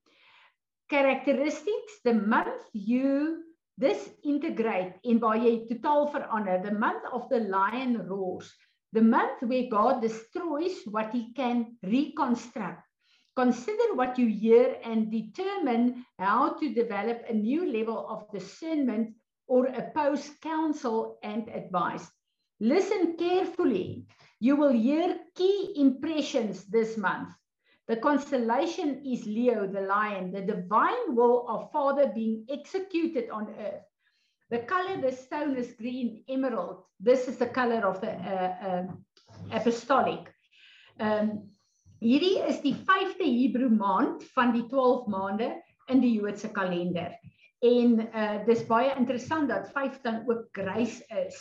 [0.88, 3.44] Characteristics, the month you
[3.78, 6.58] This integrate en waar jy totaal verander.
[6.62, 8.50] The month of the lion roars.
[8.92, 12.82] The month where God destroys what he can reconstruct.
[13.36, 19.14] Consider what you hear and determine how to develop a new level of discernment
[19.46, 22.10] or oppose counsel and advice.
[22.58, 24.08] Listen carefully.
[24.40, 27.30] You will hear key impressions this month.
[27.88, 33.82] The constellation is Leo, the lion, the divine will of Father being executed on earth.
[34.50, 36.82] The color, the stone is green emerald.
[37.00, 38.86] This is the color of the uh, uh,
[39.52, 40.32] apostolic.
[41.00, 41.48] Um,
[42.00, 45.48] hierdie is die 5de Hebreë maand van die 12 maande
[45.88, 47.16] in die Joodse kalender.
[47.64, 51.38] En uh dis baie interessant dat 5 dan ook grys is.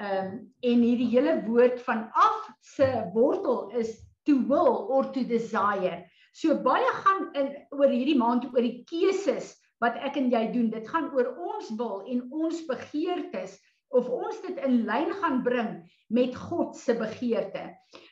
[0.00, 3.94] Um en hierdie hele woord van af se wortel is
[4.26, 6.04] to will or to desire.
[6.34, 10.70] So baie gaan in oor hierdie maand oor die keuses wat ek en jy doen.
[10.72, 13.58] Dit gaan oor ons wil en ons begeertes
[13.94, 15.70] of ons dit in lyn gaan bring
[16.14, 17.68] met God se begeerte.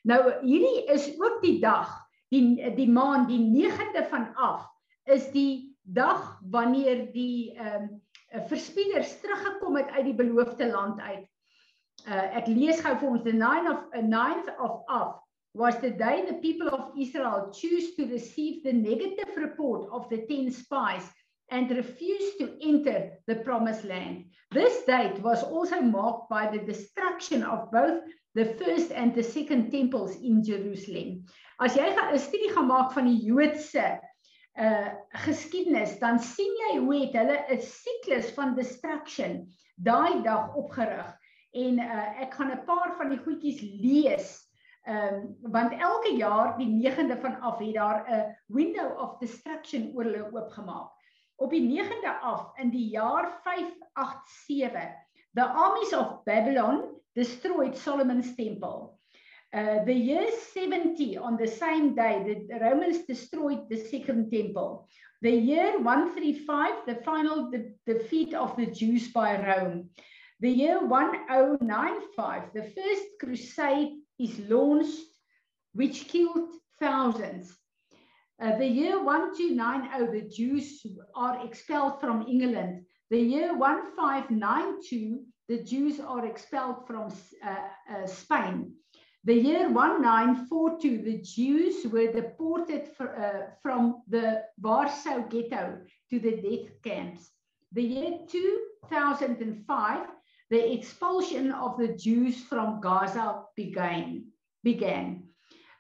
[0.07, 1.91] Nou hierdie is ook die dag,
[2.31, 4.69] die die maand die 9de van af
[5.11, 7.93] is die dag wanneer die ehm um,
[8.49, 11.27] verspieders teruggekom het uit die beloofde land uit.
[12.07, 15.19] Uh, ek lees gou vir ons the 9th of a 9th of af
[15.55, 20.25] was the day the people of Israel choose to receive the negative report of the
[20.27, 21.03] 10 spies
[21.51, 24.25] and refuse to enter the promised land.
[24.51, 28.03] This date was also marked by the destruction of both
[28.35, 31.25] the first and the second temples in Jerusalem.
[31.61, 34.01] As jy 'n studie gemaak van die Joodse
[34.57, 34.89] uh
[35.25, 41.13] geskiedenis, dan sien jy hoe het hulle 'n siklus van destruction daai dag opgerig.
[41.53, 44.52] En uh ek gaan 'n paar van die goedjies lees
[44.83, 49.93] Ehm um, want elke jaar die 9de van af het daar 'n window of destruction
[49.95, 50.91] oor hulle oopgemaak.
[51.37, 54.91] Op die 9de af in die jaar 587
[55.35, 58.99] the armies of Babylon destroyed Solomon's temple.
[59.53, 64.89] Uh the year 70 on the same day the Romans destroyed the second temple.
[65.21, 69.91] The year 135 the final the defeat of the Jews by Rome.
[70.41, 75.07] The year 1095 the first crusade is launched,
[75.73, 77.57] which killed thousands.
[78.41, 82.85] Uh, the year 1290, the Jews are expelled from England.
[83.11, 87.13] The year 1592, the Jews are expelled from
[87.45, 87.55] uh,
[87.95, 88.75] uh, Spain.
[89.25, 95.79] The year 1942, the Jews were deported for, uh, from the Warsaw ghetto
[96.11, 97.31] to the death camps.
[97.71, 100.07] The year 2005,
[100.53, 104.27] the expulsion of the Jews from Gaza began.
[104.63, 105.23] began.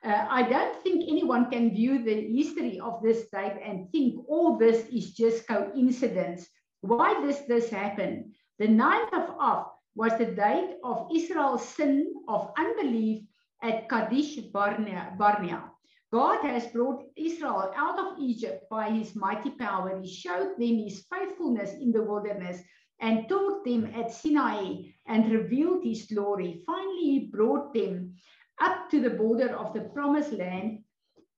[0.02, 4.56] Uh, I don't think anyone can view the history of this date and think all
[4.56, 6.48] this is just coincidence.
[6.80, 8.32] Why does this happen?
[8.58, 13.24] The 9th of Av was the date of Israel's sin of unbelief
[13.62, 15.12] at Kadesh Barnea.
[15.18, 15.70] Barnea.
[16.10, 20.00] God has brought Israel out of Egypt by his mighty power.
[20.00, 22.62] He showed them his faithfulness in the wilderness
[23.02, 26.62] and taught them at Sinai and revealed his glory.
[26.64, 28.14] Finally, he brought them
[28.62, 30.78] up to the border of the promised land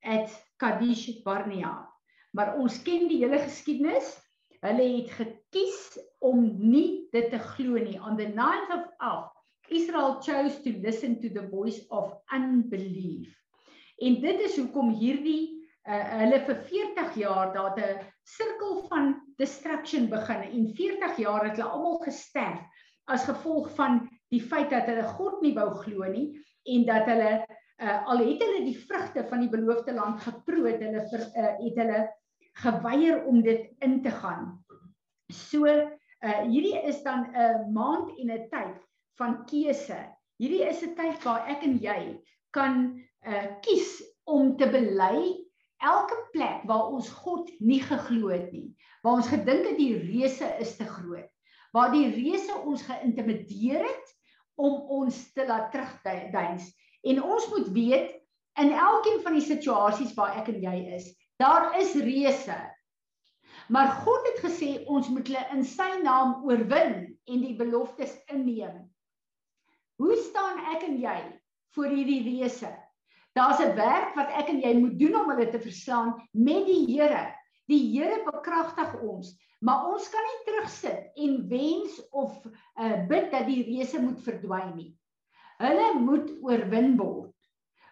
[0.04, 0.28] at
[0.60, 1.88] Kadesh Barnea.
[2.36, 4.12] Maar ons ken die hele geskiedenis.
[4.64, 7.96] Hulle het gekies om nie dit te glo nie.
[8.00, 9.30] On the 9th of Av,
[9.68, 13.32] Israel chose to listen to the voice of unbelief.
[14.04, 20.08] En dit is hoekom hierdie uh, hulle vir 40 jaar daar 'n sirkel van destruction
[20.08, 22.62] begin en 40 jaar het hulle almal gesterf
[23.12, 24.00] as gevolg van
[24.32, 26.30] die feit dat hulle God nie wou glo nie
[26.74, 30.82] en dat hulle uh, al het hulle die vrugte van die beloofde land geproe het
[30.82, 32.00] hulle vir, uh, het hulle
[32.64, 34.52] geweier om dit in te gaan.
[35.28, 38.78] So uh, hierdie is dan 'n maand en 'n tyd
[39.18, 40.00] van keuse.
[40.38, 45.43] Hierdie is 'n tyd waar ek en jy kan uh, kies om te bely
[45.84, 48.70] elke plek waar ons God nie geglo het nie,
[49.04, 51.30] waar ons gedink het die reuse is te groot,
[51.76, 54.12] waar die reuse ons geïntimideer het
[54.60, 56.70] om ons te laat terugduins.
[57.04, 58.14] En ons moet weet
[58.62, 61.10] in elkeen van die situasies waar ek en jy is,
[61.42, 62.56] daar is reuse.
[63.68, 66.96] Maar God het gesê ons moet hulle in sy naam oorwin
[67.28, 68.84] en die beloftes inneem.
[70.00, 71.18] Hoe staan ek en jy
[71.74, 72.70] voor hierdie reuse?
[73.34, 76.84] Daar's 'n werk wat ek en jy moet doen om hulle te verslaan met die
[76.86, 77.34] Here.
[77.66, 83.46] Die Here bekragtig ons, maar ons kan nie terugsit en wens of uh, bid dat
[83.46, 84.90] die reëse moet verdwyn nie.
[85.58, 87.34] Hulle moet oorwin word.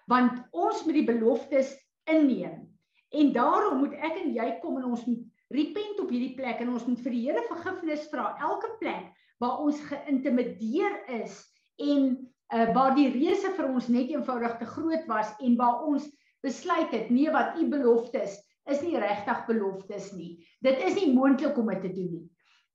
[0.06, 1.74] Want ons moet die beloftes
[2.04, 2.68] inneem.
[3.10, 6.72] En daarom moet ek en jy kom en ons moet repent op hierdie plek en
[6.76, 9.10] ons moet vir die Here vergifnis vra elke plek
[9.42, 11.40] waar ons geïntimideer is
[11.82, 12.14] en
[12.52, 16.06] uh, waar die reëse vir ons net eenvoudig te groot was en waar ons
[16.44, 18.38] besluit het nee wat u beloftes
[18.70, 20.36] is nie regtig beloftes nie.
[20.62, 22.26] Dit is nie moontlik om dit te doen nie.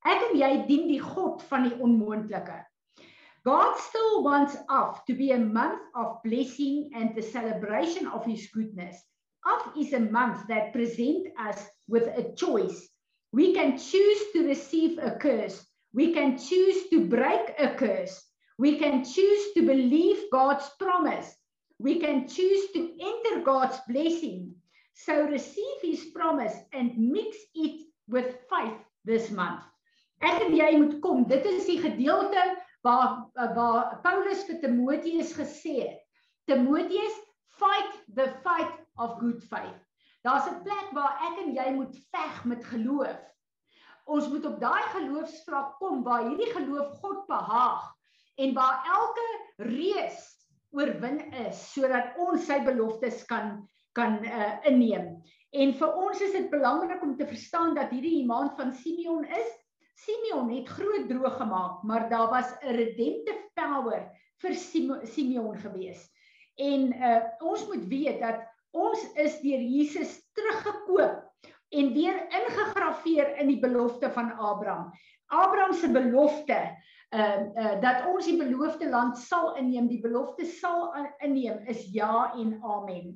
[0.07, 2.57] Ek en jy dien die God van die onmoontlike.
[3.47, 8.49] God still wants off to be a month of blessing and the celebration of his
[8.51, 8.99] goodness.
[9.47, 12.89] Off is a month that present us with a choice.
[13.31, 15.63] We can choose to receive a curse.
[15.93, 18.26] We can choose to break a curse.
[18.57, 21.35] We can choose to believe God's promise.
[21.77, 24.55] We can choose to enter God's blessing.
[24.95, 29.61] So receive his promise and mix it with faith this month.
[30.25, 31.27] Ek en jy moet kom.
[31.29, 32.41] Dit is die gedeelte
[32.81, 35.99] waar waar Paulus vir Timoteus gesê het.
[36.49, 37.13] Timoteus,
[37.61, 39.77] fight the fight of good faith.
[40.25, 43.21] Daar's 'n plek waar ek en jy moet veg met geloof.
[44.05, 47.93] Ons moet op daai geloofsvlak kom waar hierdie geloof God behaag
[48.37, 49.27] en waar elke
[49.69, 50.19] reus
[50.75, 53.57] oorwin is sodat ons sy beloftes kan
[53.97, 55.15] kan uh, inneem.
[55.57, 59.23] En vir ons is dit belangrik om te verstaan dat hierdie die maand van Simeon
[59.25, 59.55] is.
[59.97, 64.05] Simeon het groot droog gemaak, maar daar was 'n redemptive power
[64.43, 66.05] vir Simeon gewees.
[66.57, 71.25] En uh, ons moet weet dat ons is deur Jesus teruggekoop
[71.69, 74.91] en weer ingegrafieer in die belofte van Abraham.
[75.27, 76.59] Abraham se belofte
[77.15, 80.91] uh, uh dat ons die beloofde land sal inneem, die belofte sal
[81.23, 83.15] inneem is ja en amen.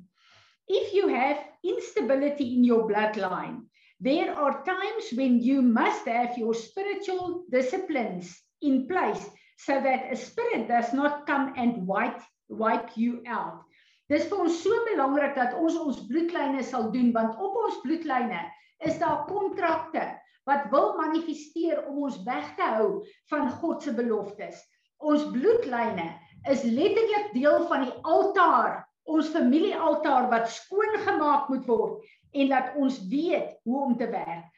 [0.68, 3.66] If you have instability in your bloodline,
[4.00, 9.28] there are times when you must have your spiritual disciplines in place
[9.58, 13.62] so that a spirit does not come and wipe wipe you out.
[14.10, 18.42] Dis vir ons so belangrik dat ons ons bloedlyne sal doen want op ons bloedlyne
[18.84, 20.02] is daar kontrakte
[20.48, 24.58] wat wil manifesteer om ons weg te hou van God se beloftes.
[25.02, 26.08] Ons bloedlyne
[26.50, 32.74] is letterlik deel van die altaar, ons familiealtaar wat skoon gemaak moet word en laat
[32.78, 34.48] ons weet hoe om te werk.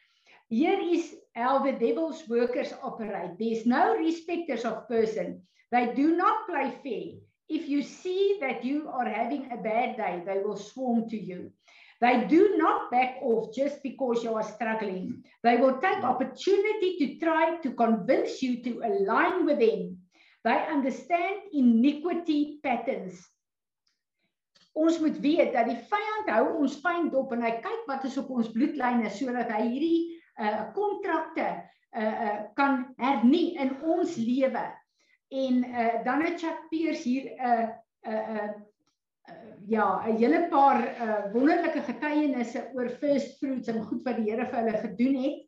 [0.53, 3.39] Here is how the devil's workers operate.
[3.39, 5.43] There's no respecters of person.
[5.73, 7.19] They do not play fair.
[7.49, 11.53] If you see that you are having a bad day, they will swarm to you.
[12.01, 15.23] They do not back off just because you are struggling.
[15.43, 19.99] They will take opportunity to try to convince you to align with them.
[20.45, 23.23] They understand iniquity patterns.
[24.75, 28.19] Ons moet weet dat die vyand hou ons pyn dop en hy kyk wat is
[28.19, 30.01] op ons bloedlyne sodat hy hierdie
[30.43, 31.47] uh kontrakte
[31.95, 34.65] uh uh kan hernie in ons lewe.
[35.31, 38.51] En uh dan het Chuck Pierce hier 'n uh, 'n uh, uh, uh,
[39.67, 44.47] ja, 'n hele paar uh, wonderlike getuienisse oor first fruits en goed wat die Here
[44.47, 45.43] vir hulle gedoen het.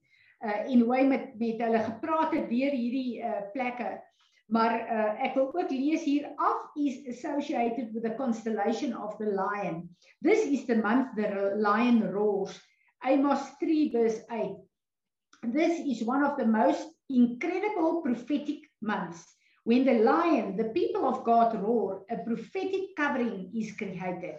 [0.44, 4.00] Uh en hoe hy met met hulle gepraat het deur hierdie uh plekke.
[4.46, 9.28] Maar uh ek wil ook lees hier af is associated with the constellation of the
[9.28, 9.88] lion.
[10.20, 12.56] This is the month the lion roars.
[13.04, 14.56] Amos 3 verse 8.
[15.52, 19.36] This is one of the most incredible prophetic months.
[19.66, 24.38] When the lion, the people of God roar, a prophetic covering is created.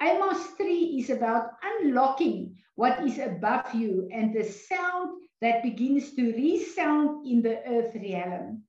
[0.00, 6.34] Amos 3 is about unlocking what is above you and the sound that begins to
[6.34, 8.64] resound in the earth realm.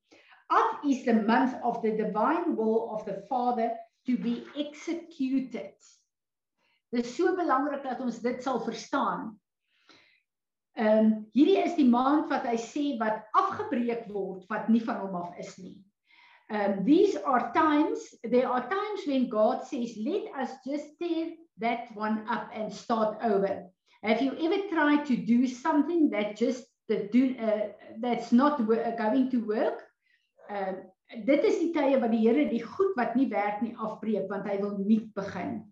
[0.52, 3.72] Up is the month of the divine will of the Father
[4.06, 5.74] to be executed.
[6.94, 9.34] Dit is so belangrik dat ons dit sal verstaan.
[10.78, 15.02] Ehm um, hierdie is die maand wat hy sê wat afgebreek word wat nie van
[15.02, 15.80] hom af is nie.
[16.50, 21.90] Um these are times there are times when God says let us just tear that
[21.96, 23.66] one up and start over.
[24.04, 29.32] Have you ever tried to do something that just that do uh, that's not going
[29.32, 29.82] to work?
[30.50, 30.74] Uh,
[31.26, 34.48] dit is die tye wat die Here die goed wat nie werk nie afbreek want
[34.50, 35.64] hy wil nuut begin.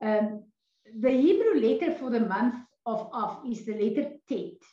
[0.00, 0.44] Um
[1.00, 2.56] the Hebrew letter for the month
[2.86, 4.64] of Av is the letter Tet.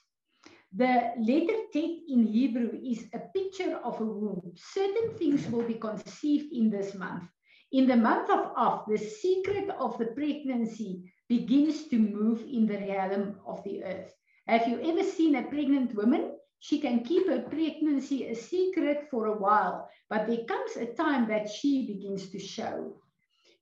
[0.77, 4.53] The letter Tet in Hebrew is a picture of a womb.
[4.55, 7.23] Certain things will be conceived in this month.
[7.71, 12.77] In the month of Av, the secret of the pregnancy begins to move in the
[12.77, 14.13] realm of the earth.
[14.47, 16.37] Have you ever seen a pregnant woman?
[16.59, 21.27] She can keep her pregnancy a secret for a while, but there comes a time
[21.29, 23.01] that she begins to show.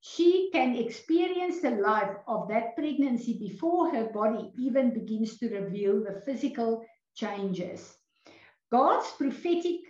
[0.01, 6.03] She can experience the life of that pregnancy before her body even begins to reveal
[6.03, 6.85] the physical
[7.15, 7.97] changes.
[8.71, 9.81] God's prophetic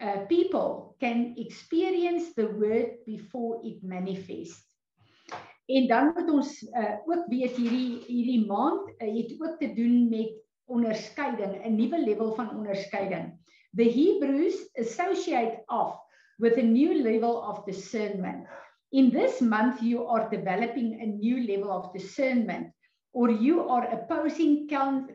[0.00, 4.66] uh, people can experience the word before it manifests.
[5.66, 10.08] En dan moet ons uh, ook weet hierdie hierdie maand uh, het ook te doen
[10.08, 10.30] met
[10.70, 13.34] onderskeiding, 'n nuwe level van onderskeiding.
[13.74, 15.98] The Hebrews associate off
[16.38, 18.46] with a new level of discernment.
[18.90, 22.72] In this month you are developing a new level of discernment
[23.10, 24.68] or you are opposing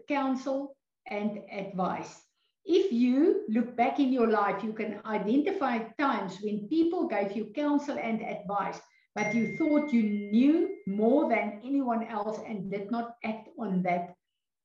[0.06, 0.76] counsel
[1.08, 2.22] and advice.
[2.66, 7.45] If you look back in your life, you can identify times when people gave you
[7.56, 8.80] counsel and advice,
[9.16, 14.16] but you thought you knew more than anyone else and did not act on that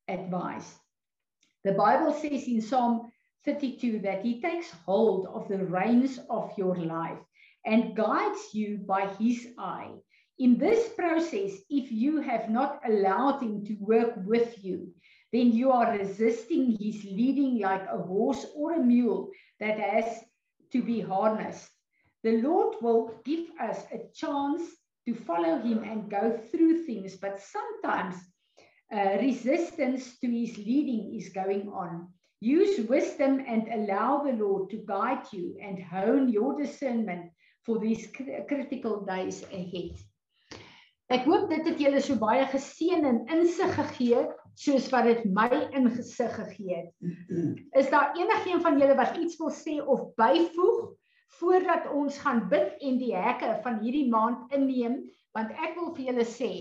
[0.08, 0.76] advice.
[1.64, 3.10] The Bible says in Psalm
[3.44, 7.18] 32 that He takes hold of the reins of your life
[7.64, 9.90] and guides you by His eye.
[10.38, 14.92] In this process, if you have not allowed Him to work with you,
[15.32, 20.24] then you are resisting His leading like a horse or a mule that has
[20.72, 21.70] to be harnessed.
[22.22, 24.62] The Lord will give us a chance
[25.06, 28.16] to follow Him and go through things, but sometimes
[28.92, 32.08] uh, resistance to his leading is going on.
[32.40, 37.30] Use wisdom and allow the Lord to guide you and hone your discernment
[37.64, 38.06] for these
[38.48, 39.96] critical days ahead.
[41.08, 44.24] Ek hoop dit het julle so baie geseën en insig gegee
[44.56, 46.92] soos wat dit my ingesig gegee het.
[47.76, 50.94] Is daar enigiemand van julle wat iets wil sê of byvoeg
[51.38, 55.02] voordat ons gaan bid en die hekke van hierdie maand inneem
[55.36, 56.52] want ek wil vir julle sê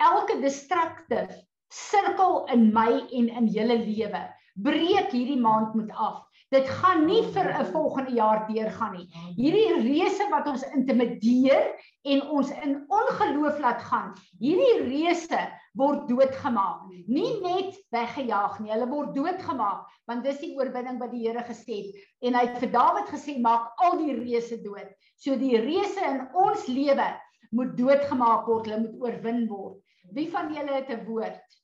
[0.00, 1.24] elke distrakte
[1.70, 4.22] sirkel in my en in julle lewe.
[4.60, 6.24] Breek hierdie maand moet af.
[6.50, 9.06] Dit gaan nie vir 'n volgende jaar deurgaan nie.
[9.36, 11.68] Hierdie reëse wat ons intimideer
[12.02, 14.08] en ons in ongeloof laat gaan.
[14.40, 15.40] Hierdie reëse
[15.78, 16.88] word doodgemaak.
[17.06, 21.76] Nie net weggejaag nie, hulle word doodgemaak want dis die oorwinning wat die Here gesê
[21.84, 24.90] het en hy het vir Dawid gesê maak al die reëse dood.
[25.22, 27.12] So die reëse in ons lewe
[27.54, 29.78] moet doodgemaak word, hulle moet oorwin word.
[30.14, 31.59] Wie van julle het 'n woord?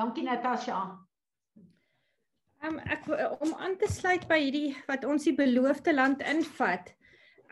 [0.00, 0.96] Dankie Natasha.
[2.64, 3.04] Um, ek
[3.44, 6.88] om aan te sluit by hierdie wat ons die beloofde land invat.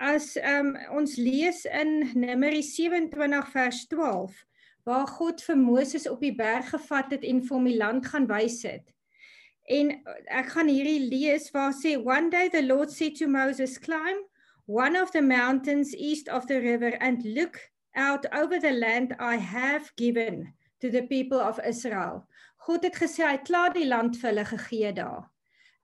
[0.00, 4.38] As um, ons lees in Numeri 27 vers 12
[4.88, 8.30] waar God vir Moses op die berg gevat het en vir hom die land gaan
[8.30, 8.86] wys het.
[9.68, 9.92] En
[10.32, 14.24] ek gaan hierdie lees waar sê one day the Lord said to Moses climb
[14.64, 17.60] one of the mountains east of the river and look
[17.92, 22.24] out over the land I have given to the people of Israel.
[22.68, 25.24] God het gesê hy het klaar die land vir hulle gegee daar.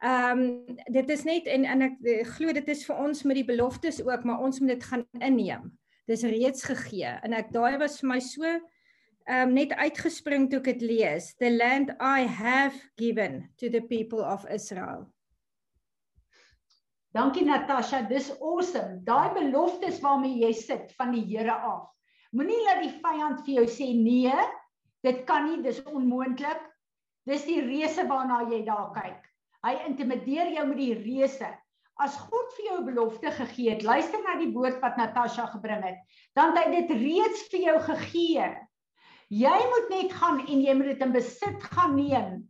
[0.04, 1.96] Ehm um, dit is net en en ek
[2.34, 5.70] glo dit is vir ons met die beloftes ook, maar ons moet dit gaan inneem.
[6.10, 10.60] Dis reeds gegee en ek daai was vir my so ehm um, net uitgespring toe
[10.60, 11.32] ek dit lees.
[11.40, 15.08] The land I have given to the people of Israel.
[17.14, 19.00] Dankie Natasha, dis awesome.
[19.06, 21.88] Daai beloftes waarmee jy sit van die Here af.
[22.34, 24.46] Moenie laat die vyand vir jou sê nee,
[25.06, 26.73] dit kan nie, dis onmoontlik.
[27.24, 29.20] Dis die reëse waarna jy daar kyk.
[29.64, 31.48] Hy intimideer jou met die reëse.
[32.04, 35.84] As God vir jou 'n belofte gegee het, luister na die woord wat Natasha gebring
[35.86, 36.00] het,
[36.34, 38.48] dan het hy dit reeds vir jou gegee.
[39.30, 42.44] Jy moet net gaan en jy moet dit in besit gaan neem.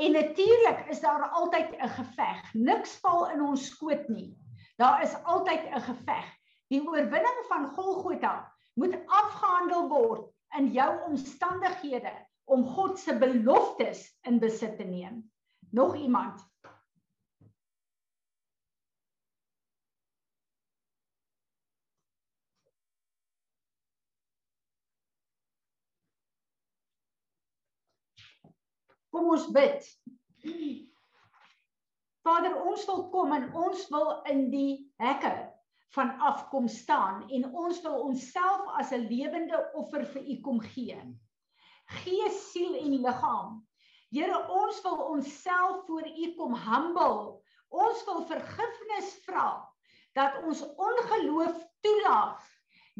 [0.00, 2.54] En natuurlik is daar altyd 'n geveg.
[2.54, 4.34] Niks val in ons skoot nie.
[4.76, 6.26] Daar is altyd 'n geveg.
[6.68, 12.12] Die oorwinning van Golgotha moet afgehandel word in jou omstandighede
[12.50, 15.22] om God se beloftes in besit te neem.
[15.70, 16.42] Nog iemand?
[29.10, 29.86] Kom ons bid.
[32.26, 35.32] Vader, ons wil kom en ons wil in die hekke
[35.94, 40.98] van afkom staan en ons wil onsself as 'n lewende offer vir U kom gee.
[41.98, 43.58] Gees, siel en liggaam.
[44.10, 47.40] Here, ons wil onsself voor U kom humble.
[47.70, 49.48] Ons wil vergifnis vra
[50.18, 52.48] dat ons ongeloof toelaat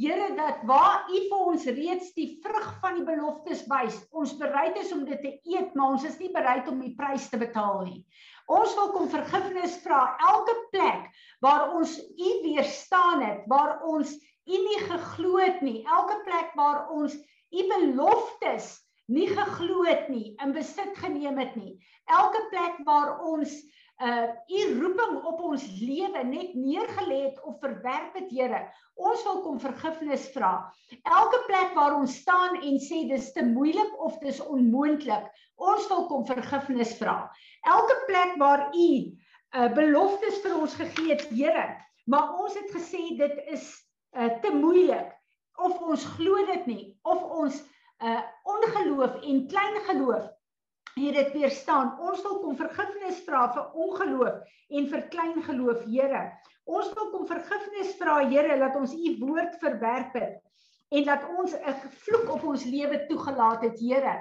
[0.00, 4.78] Here dat waar U vir ons reeds die vrug van die beloftes wys, ons bereid
[4.80, 7.82] is om dit te eet, maar ons is nie bereid om die prys te betaal
[7.84, 7.98] nie.
[8.48, 11.10] Ons wil kom vergifnis vra elke plek
[11.44, 14.14] waar ons U weerstaan het, waar ons
[14.48, 17.18] U nie geglo het nie, elke plek waar ons
[17.50, 18.78] U beloftes
[19.10, 21.74] nie geglo het nie, in besit geneem het nie.
[22.10, 23.54] Elke plek waar ons
[24.00, 28.62] uh u roeping op ons lewe net neergelê het of verwerp het Here.
[28.96, 30.52] Ons wil kom vergifnis vra.
[31.02, 36.06] Elke plek waar ons staan en sê dis te moeilik of dis onmoontlik, ons wil
[36.08, 37.18] kom vergifnis vra.
[37.68, 38.90] Elke plek waar u
[39.50, 41.68] uh beloftes vir ons gegee het, Here,
[42.06, 43.68] maar ons het gesê dit is
[44.16, 45.12] uh te moeilik
[45.60, 47.62] of ons glo dit nie of ons
[48.00, 50.28] uh ongeloof en klein geloof
[50.94, 51.94] hier dit weer staan.
[52.00, 54.40] Ons wil kom vergifnis vra vir ongeloof
[54.78, 56.22] en vir klein geloof, Here.
[56.64, 60.40] Ons wil kom vergifnis vra, Here, dat ons u woord verwerp het
[60.90, 64.16] en dat ons 'n vloek op ons lewe toegelaat het, Here.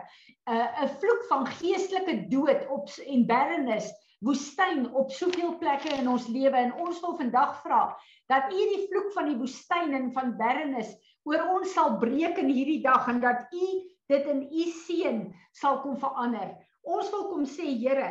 [0.45, 6.27] 'n 'n vloek van geestelike dood op en barrenness, woestyn op soveel plekke in ons
[6.27, 10.35] lewe en ons wil vandag vra dat u die vloek van die woestyn en van
[10.37, 10.91] barrenness
[11.29, 13.67] oor ons sal breek in hierdie dag en dat u
[14.09, 15.21] dit in u seën
[15.53, 16.55] sal kom verander.
[16.89, 18.09] Ons wil kom sê Here,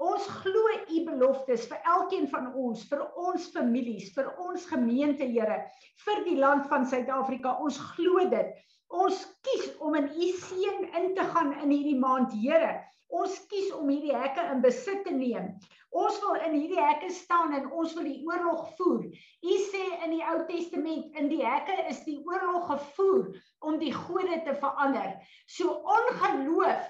[0.00, 5.64] ons glo u beloftes vir elkeen van ons, vir ons families, vir ons gemeente Here,
[6.04, 7.56] vir die land van Suid-Afrika.
[7.58, 8.54] Ons glo dit.
[8.90, 12.78] Ons kies om in u seën in te gaan in hierdie maand, Here.
[13.10, 15.56] Ons kies om hierdie hekke in besit te neem.
[15.90, 19.06] Ons wil in hierdie hekke staan en ons wil die oorlog voer.
[19.42, 23.32] U sê in die Ou Testament in die hekke is die oorlog gevoer
[23.66, 25.16] om die gode te verander.
[25.50, 26.86] So ongeloof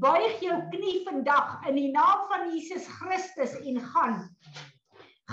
[0.00, 4.24] buig jou knie vandag in die naam van Jesus Christus en gaan.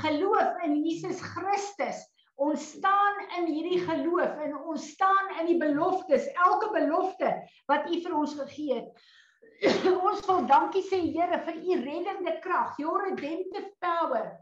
[0.03, 2.03] Geloof in Jesus Christus.
[2.35, 7.29] Ons staan in hierdie geloof en ons staan in die beloftes, elke belofte
[7.71, 9.05] wat U vir ons gegee het.
[10.07, 14.33] ons wil dankie sê Here vir U reddende krag, your redemptive power.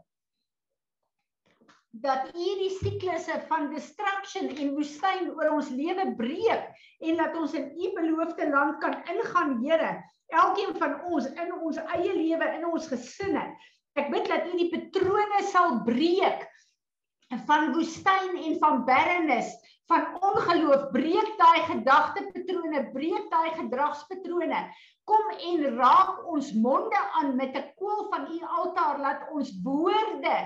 [2.04, 6.66] Dat U die siklusse van destruction en woestyn oor ons lewe breek
[7.04, 9.94] en dat ons in U beloofde land kan ingaan, Here.
[10.34, 13.44] Elkeen van ons in ons eie lewe, in ons gesinne.
[13.94, 16.42] Ek bid dat U die patrone sal breek
[17.46, 19.54] van woestyn en van barrenness,
[19.90, 24.60] van ongeloof, breek daai gedagtepatrone, breek daai gedragspatrone.
[25.04, 30.36] Kom en raak ons monde aan met 'n koel van U altaar, laat ons woorde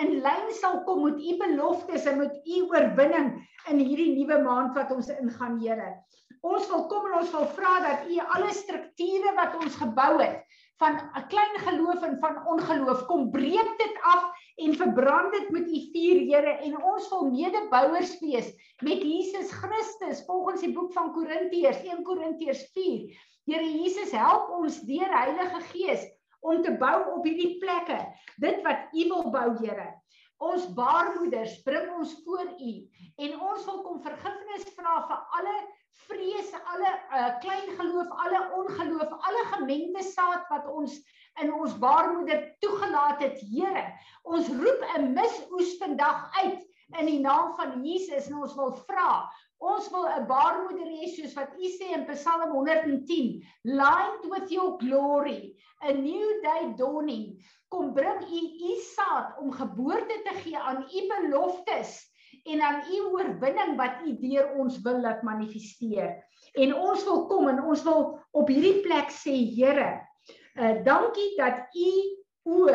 [0.00, 3.28] in lyn sal kom met U beloftes en met U oorwinning
[3.68, 6.02] in hierdie nuwe maand wat ons ingaan, Here.
[6.40, 10.44] Ons wil kom en ons wil vra dat U alle strukture wat ons gebou het
[10.80, 13.06] van 'n klein geloof en van ongeloof.
[13.06, 14.24] Kom breek dit af
[14.56, 18.48] en verbrand dit met U vuur Here en ons wil medebouers wees
[18.82, 23.16] met Jesus Christus volgens die boek van Korintiërs 1 Korintiërs 4
[23.46, 26.06] Here Jesus help ons deur Heilige Gees
[26.40, 27.98] om te bou op hierdie plekke.
[28.42, 29.86] Dit wat U wil bou Here.
[30.42, 32.72] Ons baarmoeders bring ons voor U.
[33.16, 35.54] En ons wil kom vergifnis vra vir alle
[36.04, 40.98] vrees, alle uh, klein geloof, alle ongeloof, alle gemengde saad wat ons
[41.42, 43.84] in ons baarmoeder toegelaat het, Here.
[44.24, 46.62] Ons roep 'n misoes vandag uit
[47.00, 49.26] in die naam van Jesus en ons wil vra,
[49.58, 54.78] ons wil 'n baarmoeder hê soos wat U sê in Psalm 110, lined with your
[54.78, 57.42] glory, a new day dawning.
[57.68, 58.40] Kom bring U
[58.70, 62.15] U saad om geboorte te gee aan U beloftes
[62.46, 66.14] en aan u oorwinning wat u deur ons wil laat manifesteer.
[66.54, 69.90] En ons wil kom en ons wil op hierdie plek sê Here,
[70.56, 71.90] uh dankie dat u
[72.46, 72.70] o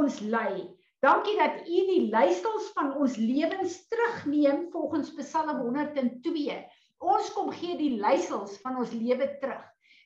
[0.00, 0.68] ons lei.
[1.04, 6.56] Dankie dat u die leiersels van ons lewens terugneem volgens Psalm 102.
[7.04, 9.64] Ons kom gee die leiersels van ons lewe terug.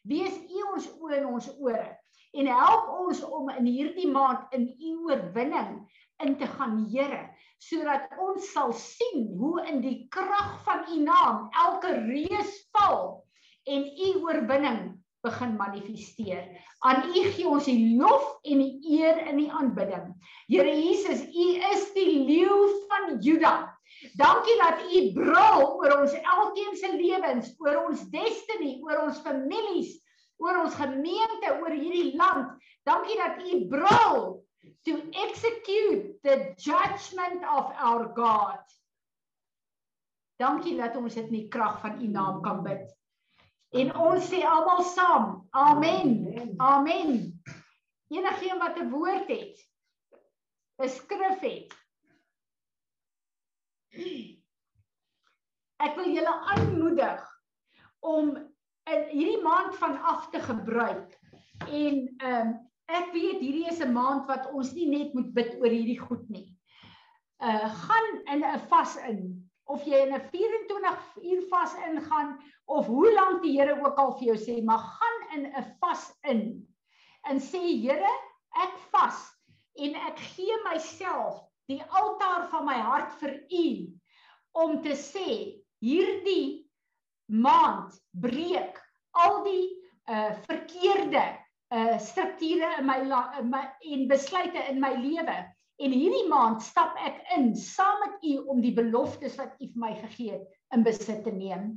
[0.09, 1.89] Wees u ons oë en ons ore
[2.39, 5.79] en help ons om in hierdie maand in u oorwinning
[6.24, 11.48] in te gaan, Here sodat ons sal sien hoe in die krag van u naam
[11.64, 13.24] elke reus val
[13.68, 14.96] en u oorwinning
[15.26, 16.44] begin manifesteer.
[16.86, 20.12] Aan u gee ons die lof en die eer in die aanbidding.
[20.46, 23.56] Here Jesus, u is die leeu van Juda.
[24.20, 29.96] Dankie dat u brul oor ons elkeen se lewens, oor ons destiny, oor ons families,
[30.38, 32.54] oor ons gemeente, oor hierdie land.
[32.86, 34.20] Dankie dat U brul
[34.84, 38.62] to execute the judgment of our God.
[40.38, 42.86] Dankie dat ons dit in die krag van U naam kan bid.
[43.74, 45.48] En ons sê almal saam.
[45.50, 46.54] Amen.
[46.62, 47.42] Amen.
[48.08, 49.58] Enigeen wat 'n woord het,
[50.78, 51.74] 'n skrif het.
[55.76, 57.42] Ek wil julle aanmoedig
[58.00, 58.36] om
[58.90, 61.18] in hierdie maand van af te gebruik.
[61.66, 65.57] En ehm um, ek weet hierdie is 'n maand wat ons nie net moet bid
[65.61, 66.49] oor hierdie goed nie.
[67.41, 69.20] Uh gaan in 'n vas in
[69.68, 74.16] of jy in 'n 24 uur vas ingaan of hoe lank die Here ook al
[74.18, 76.66] vir jou sê, maar gaan in 'n vas in
[77.28, 78.14] en sê Here,
[78.57, 79.20] ek vas
[79.76, 83.66] en ek gee myself die altaar van my hart vir U
[84.53, 86.64] om te sê hierdie
[87.28, 88.80] maand breek
[89.12, 89.66] al die
[90.09, 91.26] uh verkeerde
[91.74, 92.98] uh strukture in my,
[93.44, 95.36] my en besluite in my lewe
[95.78, 99.82] en hierdie maand stap ek in saam met u om die beloftes wat u vir
[99.82, 101.76] my gegee het in besit te neem.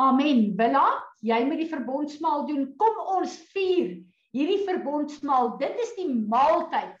[0.00, 0.56] Amen.
[0.58, 0.86] Bella,
[1.22, 2.66] jy moet die verbondsmaal doen.
[2.80, 4.00] Kom ons vier
[4.34, 5.54] hierdie verbondsmaal.
[5.60, 6.96] Dit is die maaltyd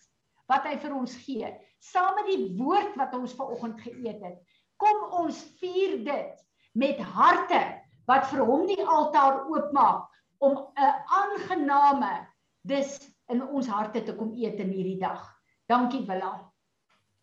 [0.50, 1.48] wat hy vir ons gee,
[1.80, 4.36] saam met die woord wat ons vanoggend geëet het.
[4.78, 6.44] Kom ons vier dit
[6.76, 7.62] met harte
[8.10, 10.10] wat vir hom die altaar oopmaak
[10.46, 12.12] om 'n aangename
[12.62, 12.98] dis
[13.32, 15.22] in ons harte te kom eet in hierdie dag.
[15.68, 16.32] Dankie Willa.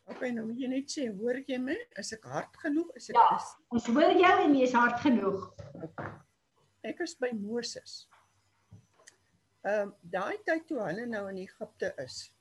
[0.10, 1.76] OK, nou moet jy net sê, hoor jy my?
[2.02, 2.90] Is ek hard genoeg?
[3.00, 5.52] Is ek Ja, is ons hoor jou en jy is hard genoeg.
[6.84, 8.08] ek is by Moses.
[9.62, 12.32] Ehm um, daai tyd toe hulle nou in Egipte is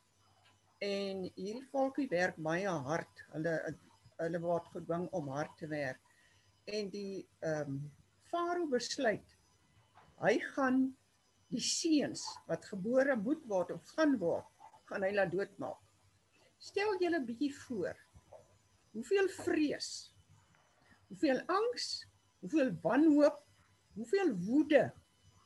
[0.81, 3.24] en hierdie volkie werk baie hard.
[3.35, 3.57] Hulle
[4.20, 6.01] hulle word gedwing om hard te werk.
[6.64, 7.81] En die ehm um,
[8.31, 9.37] Farao besluit
[10.21, 10.83] hy gaan
[11.51, 14.47] die seuns wat gebore moet word of gaan word,
[14.91, 15.79] gaan hy laat doodmaak.
[16.61, 17.97] Stel julle 'n bietjie voor.
[18.93, 20.14] Hoeveel vrees,
[21.09, 22.07] hoeveel angs,
[22.41, 23.39] hoeveel wanhoop,
[23.95, 24.93] hoeveel woede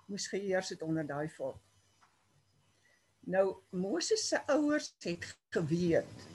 [0.09, 1.61] moes geheers het onder daai volk.
[3.27, 6.27] Nou Moses se ouers het geweet.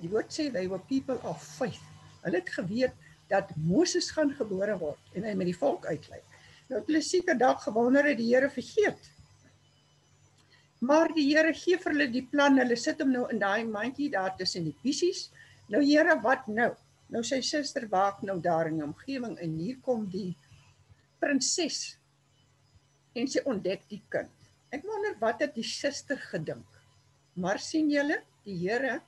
[0.00, 1.82] Die woord sê they were people of faith.
[2.22, 2.94] Hulle het geweet
[3.30, 6.20] dat Moses gaan gebore word en hy met die volk uitlei.
[6.70, 9.12] Nou hulle seker dalk gewonder het die Here vergeet.
[10.86, 12.58] Maar die Here gee vir hulle die plan.
[12.60, 15.28] Hulle sit hom nou in daai mandjie daar tussen die pissies.
[15.72, 16.72] Nou Here, wat nou?
[17.14, 20.32] Nou sy suster waak nou daar in die omgewing en hier kom die
[21.22, 21.96] prinses
[23.16, 24.32] en sy ontdek die kind.
[24.74, 26.66] Ek wonder wat het die suster gedink.
[27.40, 28.98] Maar sien julle, die Here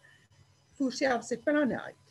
[0.78, 2.07] voer self sy planne uit.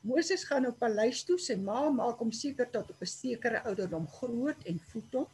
[0.00, 4.06] Moses gaan op paleis toe, sy ma maak hom seker tot op 'n sekere ouderdom
[4.08, 5.28] groot en voed hom.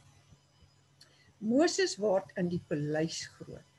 [1.39, 3.71] Moses word in die paleis groot.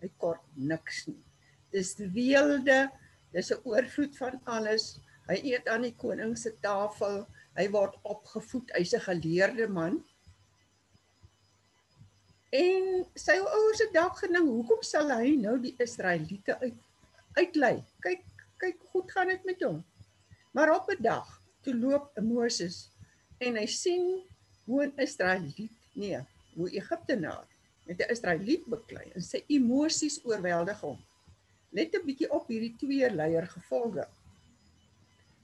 [0.00, 1.24] Hy kort niks nie.
[1.72, 2.90] Dis weelde,
[3.32, 5.00] dis 'n oorvloed van alles.
[5.28, 7.26] Hy eet aan die koning se tafel.
[7.56, 8.70] Hy word opgevoed.
[8.76, 10.04] Hy's 'n geleerde man.
[12.52, 16.74] En sy ouers het dalk gedink, hoekom sal hy nou die Israeliete uit
[17.36, 17.84] uitlei?
[18.00, 18.24] Kyk,
[18.56, 19.84] kyk goed gaan dit met hom.
[20.58, 22.90] Maar op 'n dag, toe loop Moses
[23.38, 24.06] en hy sien
[24.64, 26.18] hoe 'n Israeliet, nee,
[26.54, 27.46] hoe Egiptenaar
[27.86, 30.98] met 'n Israeliet beklei en sy emosies oorweldig hom.
[31.70, 34.08] Let 'n bietjie op hierdie twee leier gevolge.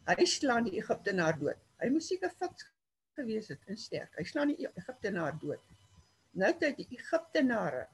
[0.05, 1.62] Hy slaan die Egiptenaar dood.
[1.79, 2.67] Hy moes seker fiks
[3.15, 4.19] gewees het en sterk.
[4.19, 5.62] Hy slaan die Egiptenaar dood.
[6.31, 7.87] Nou het die Egiptenare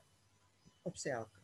[0.83, 1.41] op sy hak.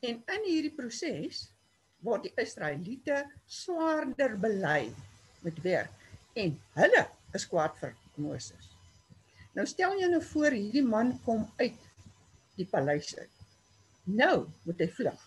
[0.00, 1.57] En in hierdie proses
[2.04, 4.90] word die Israeliete swaarder belei
[5.44, 8.70] met werk en hulle is kwaad vir Moses.
[9.56, 11.78] Nou stel jy nou voor hierdie man kom uit
[12.58, 13.34] die paleis uit.
[14.06, 15.24] Nou moet hy vlug.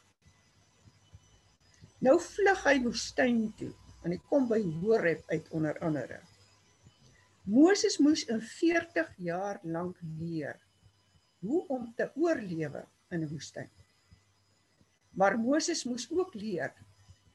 [2.02, 6.22] Nou vlug hy woestyn toe en hy kom by Horeb uit onder andere.
[7.52, 10.58] Moses moes in 40 jaar lank leer
[11.42, 13.70] hoe om te oorlewe in 'n woestyn.
[15.18, 16.74] Maar Moses moes ook leer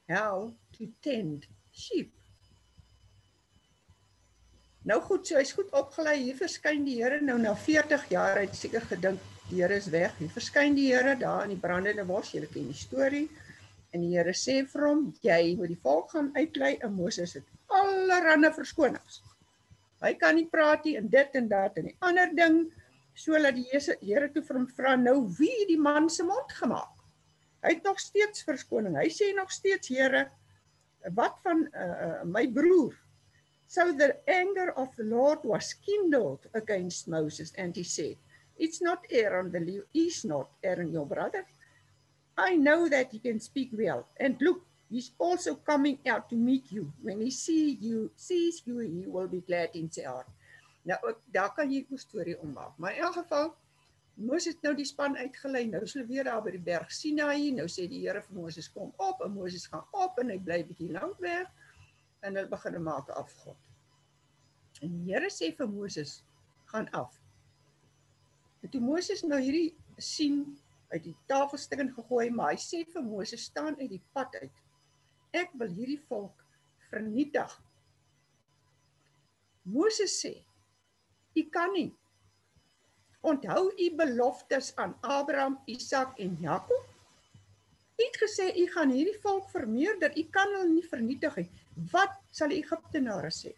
[0.07, 2.11] how to tend sheep.
[4.87, 6.15] Nou goed, so hy's goed opgelei.
[6.21, 8.39] Hier verskyn die Here nou na 40 jaar.
[8.39, 9.19] Hy het seker gedink
[9.49, 10.15] die Here is weg.
[10.21, 12.31] Hier verskyn die Here daar in die brandende bos.
[12.31, 13.25] Julle ken die storie.
[13.91, 17.43] En die Here sê vir hom: "Jy moet die volk gaan uitlei." En Moses het
[17.67, 19.21] allerlei verskonings.
[20.01, 22.59] Hy kan nie praat nie en dit en dat en die ander ding
[23.17, 26.96] sodat die Here toe vir hom vra nou wie die man se mond gemaak?
[27.67, 28.95] Hy het nog steeds verskoning.
[28.95, 30.29] Hy sê nog steeds Here,
[31.11, 32.95] wat van uh, my broer?
[33.67, 38.15] So the anger of the Lord was kindled against Moses, and he said,
[38.55, 41.45] It's not Aaron, the he's not Aaron, your brother.
[42.37, 44.07] I know that he can speak well.
[44.17, 46.93] And look, he's also coming out to meet you.
[47.01, 50.31] When he see you, sees you, he will be glad in sy hart.
[50.87, 52.77] Nou ook daar kan jy 'n storie ommaak.
[52.77, 53.55] Maar in elk geval
[54.17, 55.67] Moses nou die span uitgelei.
[55.69, 57.51] Nou is hulle weer daar by die berg Sinaï.
[57.53, 60.63] Nou sê die Here vir Moses kom op en Moses gaan op en hy bly
[60.65, 61.49] bietjie lank weg
[62.25, 63.57] en hulle begin maak afgod.
[64.81, 66.21] En die Here sê vir Moses
[66.73, 67.13] gaan af.
[68.65, 70.41] En toe Moses nou hierdie sien
[70.89, 74.63] uit die tafelstukken gegooi, maar hy sê vir Moses staan uit die pad uit.
[75.37, 76.41] Ek wil hierdie volk
[76.89, 77.53] vernietig.
[79.67, 80.33] Moses sê:
[81.35, 81.91] "U kan nie.
[83.21, 86.85] Onthou u beloftes aan Abraham, Isak en Jakob.
[87.97, 90.13] U het gesê u gaan hierdie volk vermeerder.
[90.17, 91.47] U kan hulle nie vernietig nie.
[91.91, 93.55] Wat sal die Egiptenare sê?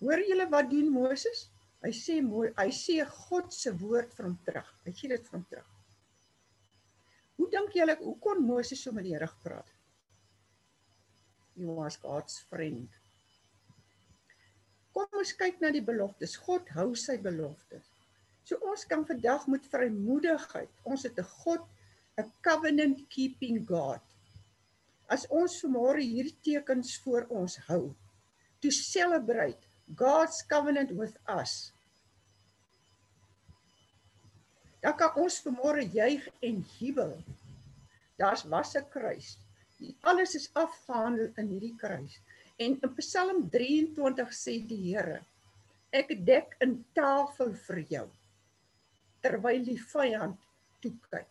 [0.00, 1.48] Hoor julle wat doen Moses?
[1.84, 2.16] Hy sê
[2.56, 2.96] hy sê
[3.28, 4.68] God se woord vir hom terug.
[4.86, 5.70] Hy gee dit hom terug.
[7.36, 9.68] Hoe dink julle hoe kon Moses so met die Here gepraat?
[11.54, 12.88] He was God's friend.
[14.94, 16.38] Kom ons kyk na die beloftes.
[16.40, 17.93] God hou sy beloftes.
[18.44, 21.62] So ons kan vandag met vrymoedigheid, ons het 'n God,
[22.20, 24.02] 'n covenant keeping God.
[25.08, 27.94] As ons vanmôre hierdie tekens voor ons hou,
[28.60, 29.64] to celebrate
[29.96, 31.72] God's covenant with us.
[34.80, 37.16] Dan kan ons vanmôre juig en jubel.
[38.16, 39.38] Daar's was 'n kruis.
[40.00, 42.20] Alles is afgehandel in hierdie kruis.
[42.56, 45.24] En in Psalm 23 sê die Here:
[45.90, 48.08] Ek dek 'n tafel vir jou
[49.24, 50.38] terwyl die vyand
[50.84, 51.30] toe kyk.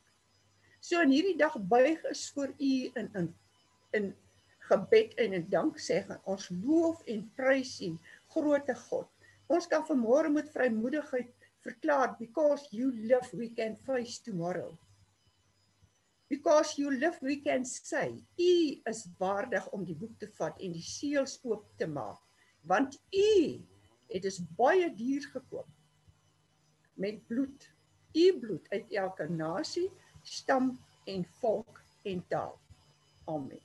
[0.83, 3.29] So in hierdie dag buig is voor u in in
[3.93, 4.11] in
[4.67, 6.19] gebed en in danksegging.
[6.25, 7.93] Ons loof en prys u
[8.35, 9.09] grootte God.
[9.47, 11.29] Ons kan vanmôre met vrymoedigheid
[11.63, 14.71] verklaar because you live we can face tomorrow.
[16.27, 18.53] Because you live we can say u
[18.89, 22.19] is waardig om die boek te vat en die seels oop te maak
[22.63, 23.61] want u
[24.07, 25.67] het is baie duur gekoop
[26.93, 27.72] met bloed
[28.13, 29.89] u bloed uit elke nasie
[30.23, 30.73] stam
[31.05, 32.57] en volk en taal
[33.25, 33.61] amen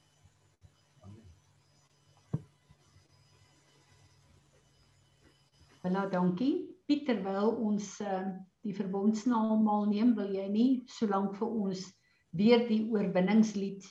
[5.89, 6.67] Hallo, dankie.
[6.91, 8.25] Pieter, terwyl ons uh,
[8.67, 11.85] die verbondsnaalmaal neem, wil jy nie solank vir ons
[12.37, 13.87] weer die oorwinningslied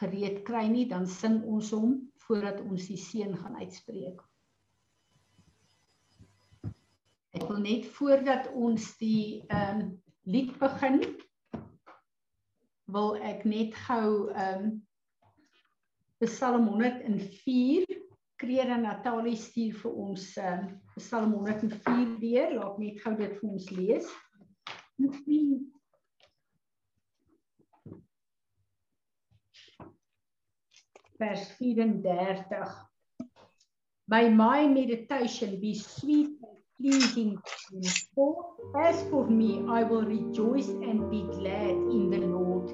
[0.00, 1.94] gereed kry nie, dan sing ons hom
[2.26, 4.20] voordat ons die seën gaan uitspreek.
[7.38, 9.88] Ek wil net voordat ons die ehm um,
[10.30, 11.00] lied begin
[12.94, 14.78] wil ek net gou ehm um,
[16.20, 17.88] Psalm 104
[18.40, 20.60] Krede Natalie stuur vir ons uh,
[20.96, 22.54] Psalm 104 weer.
[22.56, 24.06] Laat net gou dit vir ons lees.
[31.20, 32.76] Vers 34.
[34.08, 36.39] By my meditation be sweet
[36.80, 37.88] pleasing to me.
[38.80, 42.72] As for me, I will rejoice and be glad in the Lord.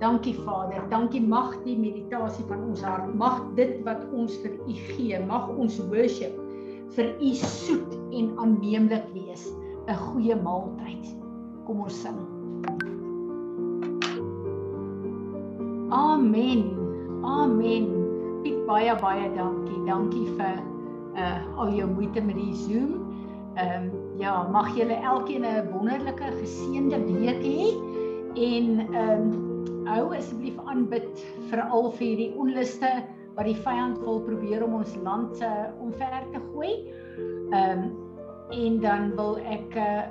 [0.00, 4.74] Dankie Vader, dankie mag die meditasie van ons hart, mag dit wat ons vir U
[4.92, 6.36] gee, mag ons worship
[6.92, 9.48] vir U soet en aanneemlik wees,
[9.88, 11.16] 'n goeie maaltyd.
[11.64, 12.20] Kom ons sing.
[15.88, 16.76] Amen.
[17.24, 17.88] Amen.
[18.44, 19.80] Piet baie baie dankie.
[19.88, 20.60] Dankie vir
[21.16, 23.05] uh al jou moeite met die Zoom.
[23.56, 27.72] Ehm um, ja, mag julle elkeen 'n wonderlike geseënde week hê
[28.34, 32.90] en ehm um, hou asseblief aanbid vir al vir hierdie onluste
[33.36, 36.72] wat die vyand wil probeer om ons land uh, omver te gooi.
[37.52, 37.94] Ehm um,
[38.50, 40.04] en dan wil ek uh,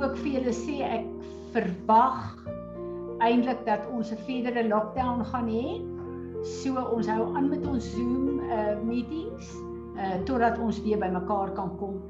[0.00, 1.06] ook vir julle sê ek
[1.52, 2.24] verwag
[3.20, 5.80] eintlik dat ons 'n verdere lockdown gaan hê.
[6.42, 9.52] So ons hou aan met ons Zoom uh, meetings
[9.96, 12.00] uh, totdat ons weer bymekaar kan kom.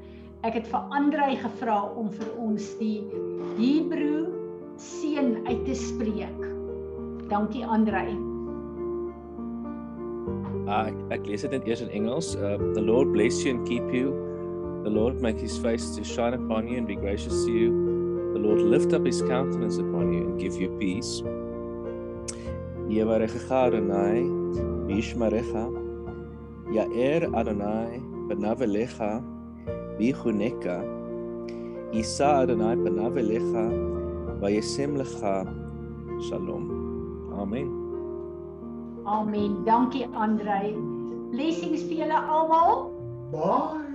[0.41, 3.03] Ek het vir Andrei gevra om vir ons die
[3.59, 4.23] Hebreë
[4.81, 6.45] seën uit te spreek.
[7.29, 8.15] Dankie Andrei.
[10.65, 12.33] Ah, ek, ek lees dit net eers in Engels.
[12.33, 14.15] Uh, the Lord bless you and keep you.
[14.81, 17.69] The Lord make his face to shine upon you and be gracious to you.
[18.33, 21.21] The Lord lift up his countenance upon you and give you peace.
[22.89, 24.25] Yevarecha Adonai,
[24.89, 25.69] Bishmarecha,
[26.73, 29.21] Yaer Adonai, Benavelecha,
[30.01, 30.81] Bichuneka,
[31.93, 33.65] Isa Adonai Benavelecha,
[34.41, 35.45] Vayesem Lecha,
[36.27, 36.65] Shalom.
[37.37, 37.69] Amen.
[39.05, 39.63] Amen.
[39.63, 40.73] Dankie Andrei.
[41.31, 42.89] Blessings vir julle almal.
[43.31, 43.90] baie